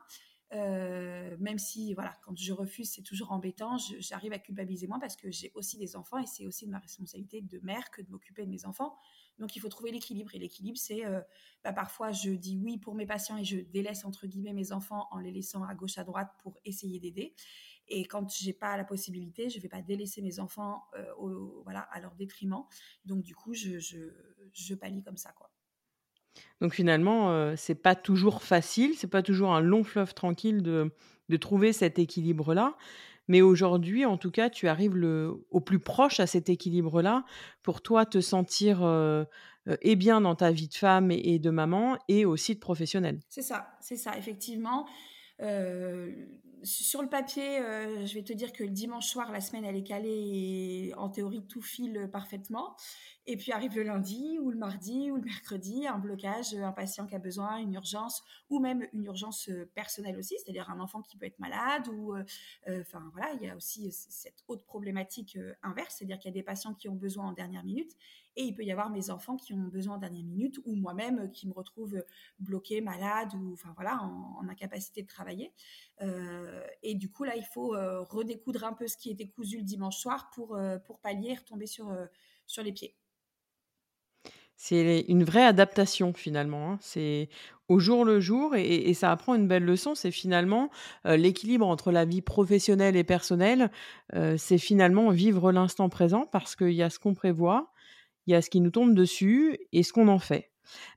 même 0.51 1.59
si, 1.59 1.92
voilà, 1.94 2.16
quand 2.25 2.37
je 2.37 2.53
refuse, 2.53 2.90
c'est 2.90 3.03
toujours 3.03 3.33
embêtant, 3.33 3.77
j'arrive 3.99 4.33
à 4.33 4.38
culpabiliser 4.38 4.87
moins 4.87 4.99
parce 4.99 5.16
que 5.16 5.31
j'ai 5.31 5.53
aussi 5.55 5.77
des 5.77 5.94
enfants 5.94 6.18
et 6.18 6.27
c'est 6.27 6.47
aussi 6.47 6.64
de 6.66 6.71
ma 6.71 6.79
responsabilité 6.79 7.42
de 7.42 7.59
mère 7.62 7.90
que 7.90 8.01
de 8.01 8.11
m'occuper 8.11 8.47
de 8.47 8.51
mes 8.51 8.64
enfants. 8.64 8.97
Donc 9.38 9.57
il 9.57 9.61
faut 9.61 9.68
trouver 9.68 9.90
l'équilibre. 9.90 10.35
Et 10.35 10.38
l'équilibre, 10.38 10.79
c'est 10.79 11.05
euh, 11.07 11.20
bah, 11.64 11.72
parfois 11.72 12.12
je 12.12 12.31
dis 12.31 12.59
oui 12.59 12.79
pour 12.79 12.94
mes 12.94 13.07
patients 13.07 13.37
et 13.37 13.44
je 13.44 13.59
délaisse 13.59 14.05
entre 14.05 14.27
guillemets 14.27 14.53
mes 14.53 14.72
enfants 14.72 15.09
en 15.11 15.18
les 15.18 15.31
laissant 15.31 15.62
à 15.64 15.74
gauche 15.74 15.98
à 15.98 16.05
droite 16.05 16.31
pour 16.42 16.59
essayer 16.64 16.98
d'aider. 16.98 17.35
Et 17.88 18.05
quand 18.05 18.31
j'ai 18.31 18.53
pas 18.53 18.77
la 18.77 18.85
possibilité, 18.85 19.48
je 19.48 19.61
vais 19.61 19.68
pas 19.68 19.81
délaisser 19.81 20.20
mes 20.20 20.40
enfants 20.40 20.85
euh, 20.94 21.05
voilà 21.64 21.81
à 21.81 22.01
leur 22.01 22.14
détriment. 22.14 22.64
Donc 23.05 23.22
du 23.22 23.35
coup, 23.35 23.55
je, 23.55 23.79
je, 23.79 23.98
je 24.53 24.74
comme 25.05 25.16
ça 25.16 25.33
quoi. 25.33 25.51
Donc 26.61 26.74
finalement, 26.74 27.31
euh, 27.31 27.55
c'est 27.57 27.74
pas 27.74 27.94
toujours 27.94 28.42
facile, 28.42 28.94
c'est 28.96 29.09
pas 29.09 29.22
toujours 29.22 29.55
un 29.55 29.61
long 29.61 29.85
fleuve 29.85 30.14
tranquille 30.14 30.62
de, 30.62 30.92
de 31.29 31.37
trouver 31.37 31.72
cet 31.72 31.98
équilibre-là. 31.98 32.77
Mais 33.28 33.42
aujourd'hui, 33.42 34.04
en 34.04 34.16
tout 34.16 34.30
cas, 34.30 34.50
tu 34.50 34.68
arrives 34.68 34.94
au 35.50 35.60
plus 35.60 35.78
proche 35.78 36.18
à 36.18 36.26
cet 36.26 36.48
équilibre-là 36.48 37.24
pour 37.62 37.82
toi 37.82 38.06
te 38.06 38.20
sentir 38.20 38.82
euh, 38.82 39.24
euh, 39.68 39.76
et 39.82 39.96
bien 39.96 40.22
dans 40.22 40.34
ta 40.34 40.50
vie 40.50 40.68
de 40.68 40.74
femme 40.74 41.10
et, 41.10 41.38
de 41.38 41.50
maman 41.50 41.98
et 42.08 42.24
aussi 42.24 42.54
de 42.54 42.60
professionnelle. 42.60 43.20
C'est 43.28 43.42
ça, 43.42 43.68
c'est 43.80 43.96
ça, 43.96 44.16
effectivement. 44.16 44.86
Euh, 45.40 46.12
sur 46.64 47.02
le 47.02 47.08
papier, 47.08 47.60
je 48.04 48.12
vais 48.14 48.24
te 48.24 48.32
dire 48.32 48.52
que 48.52 48.64
le 48.64 48.70
dimanche 48.70 49.06
soir, 49.06 49.30
la 49.30 49.40
semaine, 49.40 49.64
elle 49.64 49.76
est 49.76 49.84
calée 49.84 50.88
et 50.88 50.94
en 50.96 51.08
théorie, 51.08 51.46
tout 51.46 51.62
file 51.62 52.08
parfaitement. 52.12 52.74
Et 53.30 53.36
puis 53.36 53.52
arrive 53.52 53.76
le 53.76 53.82
lundi 53.82 54.38
ou 54.40 54.50
le 54.50 54.56
mardi 54.56 55.10
ou 55.10 55.16
le 55.16 55.22
mercredi, 55.22 55.86
un 55.86 55.98
blocage, 55.98 56.54
un 56.54 56.72
patient 56.72 57.06
qui 57.06 57.14
a 57.14 57.18
besoin, 57.18 57.58
une 57.58 57.74
urgence 57.74 58.22
ou 58.48 58.58
même 58.58 58.88
une 58.94 59.04
urgence 59.04 59.50
euh, 59.50 59.70
personnelle 59.74 60.16
aussi, 60.16 60.36
c'est-à-dire 60.38 60.70
un 60.70 60.80
enfant 60.80 61.02
qui 61.02 61.18
peut 61.18 61.26
être 61.26 61.38
malade 61.38 61.88
ou, 61.88 62.14
euh, 62.14 62.24
euh, 62.68 62.82
voilà, 63.12 63.34
il 63.34 63.42
y 63.42 63.50
a 63.50 63.54
aussi 63.54 63.92
cette 63.92 64.42
autre 64.48 64.64
problématique 64.64 65.38
inverse, 65.62 65.96
c'est-à-dire 65.98 66.18
qu'il 66.18 66.30
y 66.30 66.32
a 66.32 66.40
des 66.40 66.42
patients 66.42 66.72
qui 66.72 66.88
ont 66.88 66.94
besoin 66.94 67.26
en 67.26 67.32
dernière 67.32 67.64
minute 67.64 67.92
et 68.34 68.44
il 68.44 68.54
peut 68.54 68.64
y 68.64 68.72
avoir 68.72 68.88
mes 68.88 69.10
enfants 69.10 69.36
qui 69.36 69.52
ont 69.52 69.68
besoin 69.68 69.96
en 69.96 69.98
dernière 69.98 70.24
minute 70.24 70.58
ou 70.64 70.74
moi-même 70.74 71.30
qui 71.30 71.48
me 71.48 71.52
retrouve 71.52 72.02
bloqué, 72.38 72.80
malade 72.80 73.34
ou 73.34 73.52
enfin 73.52 73.74
voilà, 73.74 74.00
en, 74.04 74.48
incapacité 74.48 75.02
de 75.02 75.06
travailler. 75.06 75.52
et 76.82 76.94
du 76.94 77.10
coup 77.10 77.24
là, 77.24 77.36
il 77.36 77.44
faut 77.44 77.74
redécoudre 78.08 78.64
un 78.64 78.72
peu 78.72 78.86
ce 78.88 78.96
qui 78.96 79.10
était 79.10 79.28
cousu 79.28 79.58
le 79.58 79.64
dimanche 79.64 79.98
soir 79.98 80.30
pour 80.30 80.58
pour 80.86 80.98
pallier, 81.00 81.34
retomber 81.34 81.66
sur 81.66 81.92
sur 82.46 82.62
les 82.62 82.72
pieds. 82.72 82.96
C'est 84.61 85.05
une 85.07 85.23
vraie 85.23 85.44
adaptation 85.44 86.12
finalement, 86.12 86.73
hein. 86.73 86.79
C'est 86.81 87.29
au 87.68 87.79
jour 87.79 88.05
le 88.05 88.18
jour 88.18 88.57
et 88.57 88.92
ça 88.92 89.12
apprend 89.12 89.35
une 89.35 89.47
belle 89.47 89.64
leçon. 89.64 89.94
C'est 89.94 90.11
finalement, 90.11 90.68
l'équilibre 91.05 91.66
entre 91.66 91.92
la 91.92 92.05
vie 92.05 92.23
professionnelle 92.23 92.97
et 92.97 93.05
personnelle, 93.05 93.71
c'est 94.37 94.59
finalement 94.59 95.11
vivre 95.11 95.53
l'instant 95.53 95.88
présent 95.88 96.27
parce 96.33 96.57
qu'il 96.57 96.73
y 96.73 96.83
a 96.83 96.90
ce 96.90 96.99
qu'on 96.99 97.14
prévoit, 97.14 97.71
il 98.27 98.33
y 98.33 98.35
a 98.35 98.42
ce 98.42 98.51
qui 98.51 98.61
nous 98.61 98.71
tombe 98.71 98.94
dessus 98.94 99.59
et 99.73 99.83
ce 99.83 99.92
qu'on 99.92 100.09
en 100.09 100.18
fait. 100.18 100.51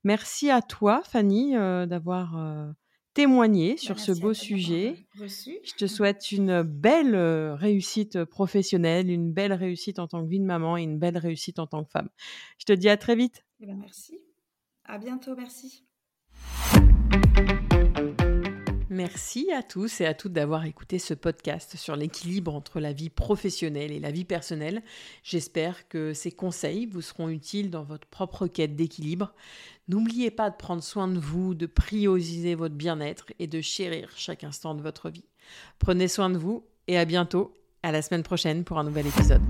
Merci 0.03 0.49
à 0.49 0.61
toi 0.61 1.01
Fanny, 1.03 1.53
d'avoir, 1.53 2.73
témoigner 3.13 3.75
sur 3.75 3.99
ce 3.99 4.13
beau 4.13 4.33
sujet. 4.33 5.05
Je 5.65 5.73
te 5.75 5.85
souhaite 5.85 6.31
une 6.31 6.61
belle 6.63 7.15
réussite 7.59 8.23
professionnelle, 8.23 9.09
une 9.09 9.33
belle 9.33 9.53
réussite 9.53 9.99
en 9.99 10.07
tant 10.07 10.23
que 10.23 10.29
vie 10.29 10.39
de 10.39 10.45
maman 10.45 10.77
et 10.77 10.83
une 10.83 10.97
belle 10.97 11.17
réussite 11.17 11.59
en 11.59 11.67
tant 11.67 11.83
que 11.83 11.91
femme. 11.91 12.09
Je 12.57 12.65
te 12.65 12.73
dis 12.73 12.89
à 12.89 12.95
très 12.95 13.15
vite. 13.15 13.43
Eh 13.63 13.67
ben, 13.67 13.77
merci. 13.77 14.19
À 14.85 14.97
bientôt, 14.97 15.35
merci. 15.35 15.85
Merci 18.89 19.51
à 19.51 19.61
tous 19.61 20.01
et 20.01 20.05
à 20.05 20.15
toutes 20.15 20.33
d'avoir 20.33 20.65
écouté 20.65 20.97
ce 20.97 21.13
podcast 21.13 21.77
sur 21.77 21.95
l'équilibre 21.95 22.55
entre 22.55 22.79
la 22.79 22.91
vie 22.91 23.11
professionnelle 23.11 23.91
et 23.91 23.99
la 23.99 24.11
vie 24.11 24.25
personnelle. 24.25 24.81
J'espère 25.23 25.87
que 25.87 26.13
ces 26.13 26.31
conseils 26.31 26.87
vous 26.87 27.01
seront 27.01 27.29
utiles 27.29 27.69
dans 27.69 27.83
votre 27.83 28.07
propre 28.07 28.47
quête 28.47 28.75
d'équilibre. 28.75 29.33
N'oubliez 29.87 30.31
pas 30.31 30.49
de 30.49 30.55
prendre 30.55 30.83
soin 30.83 31.07
de 31.07 31.19
vous, 31.19 31.53
de 31.53 31.67
prioriser 31.67 32.55
votre 32.55 32.75
bien-être 32.75 33.27
et 33.37 33.47
de 33.47 33.61
chérir 33.61 34.09
chaque 34.15 34.43
instant 34.43 34.73
de 34.73 34.81
votre 34.81 35.09
vie. 35.11 35.25
Prenez 35.77 36.07
soin 36.07 36.31
de 36.31 36.37
vous 36.37 36.65
et 36.87 36.97
à 36.97 37.05
bientôt 37.05 37.53
À 37.83 37.91
la 37.91 38.01
semaine 38.01 38.23
prochaine 38.23 38.63
pour 38.63 38.79
un 38.79 38.83
nouvel 38.83 39.07
épisode. 39.07 39.41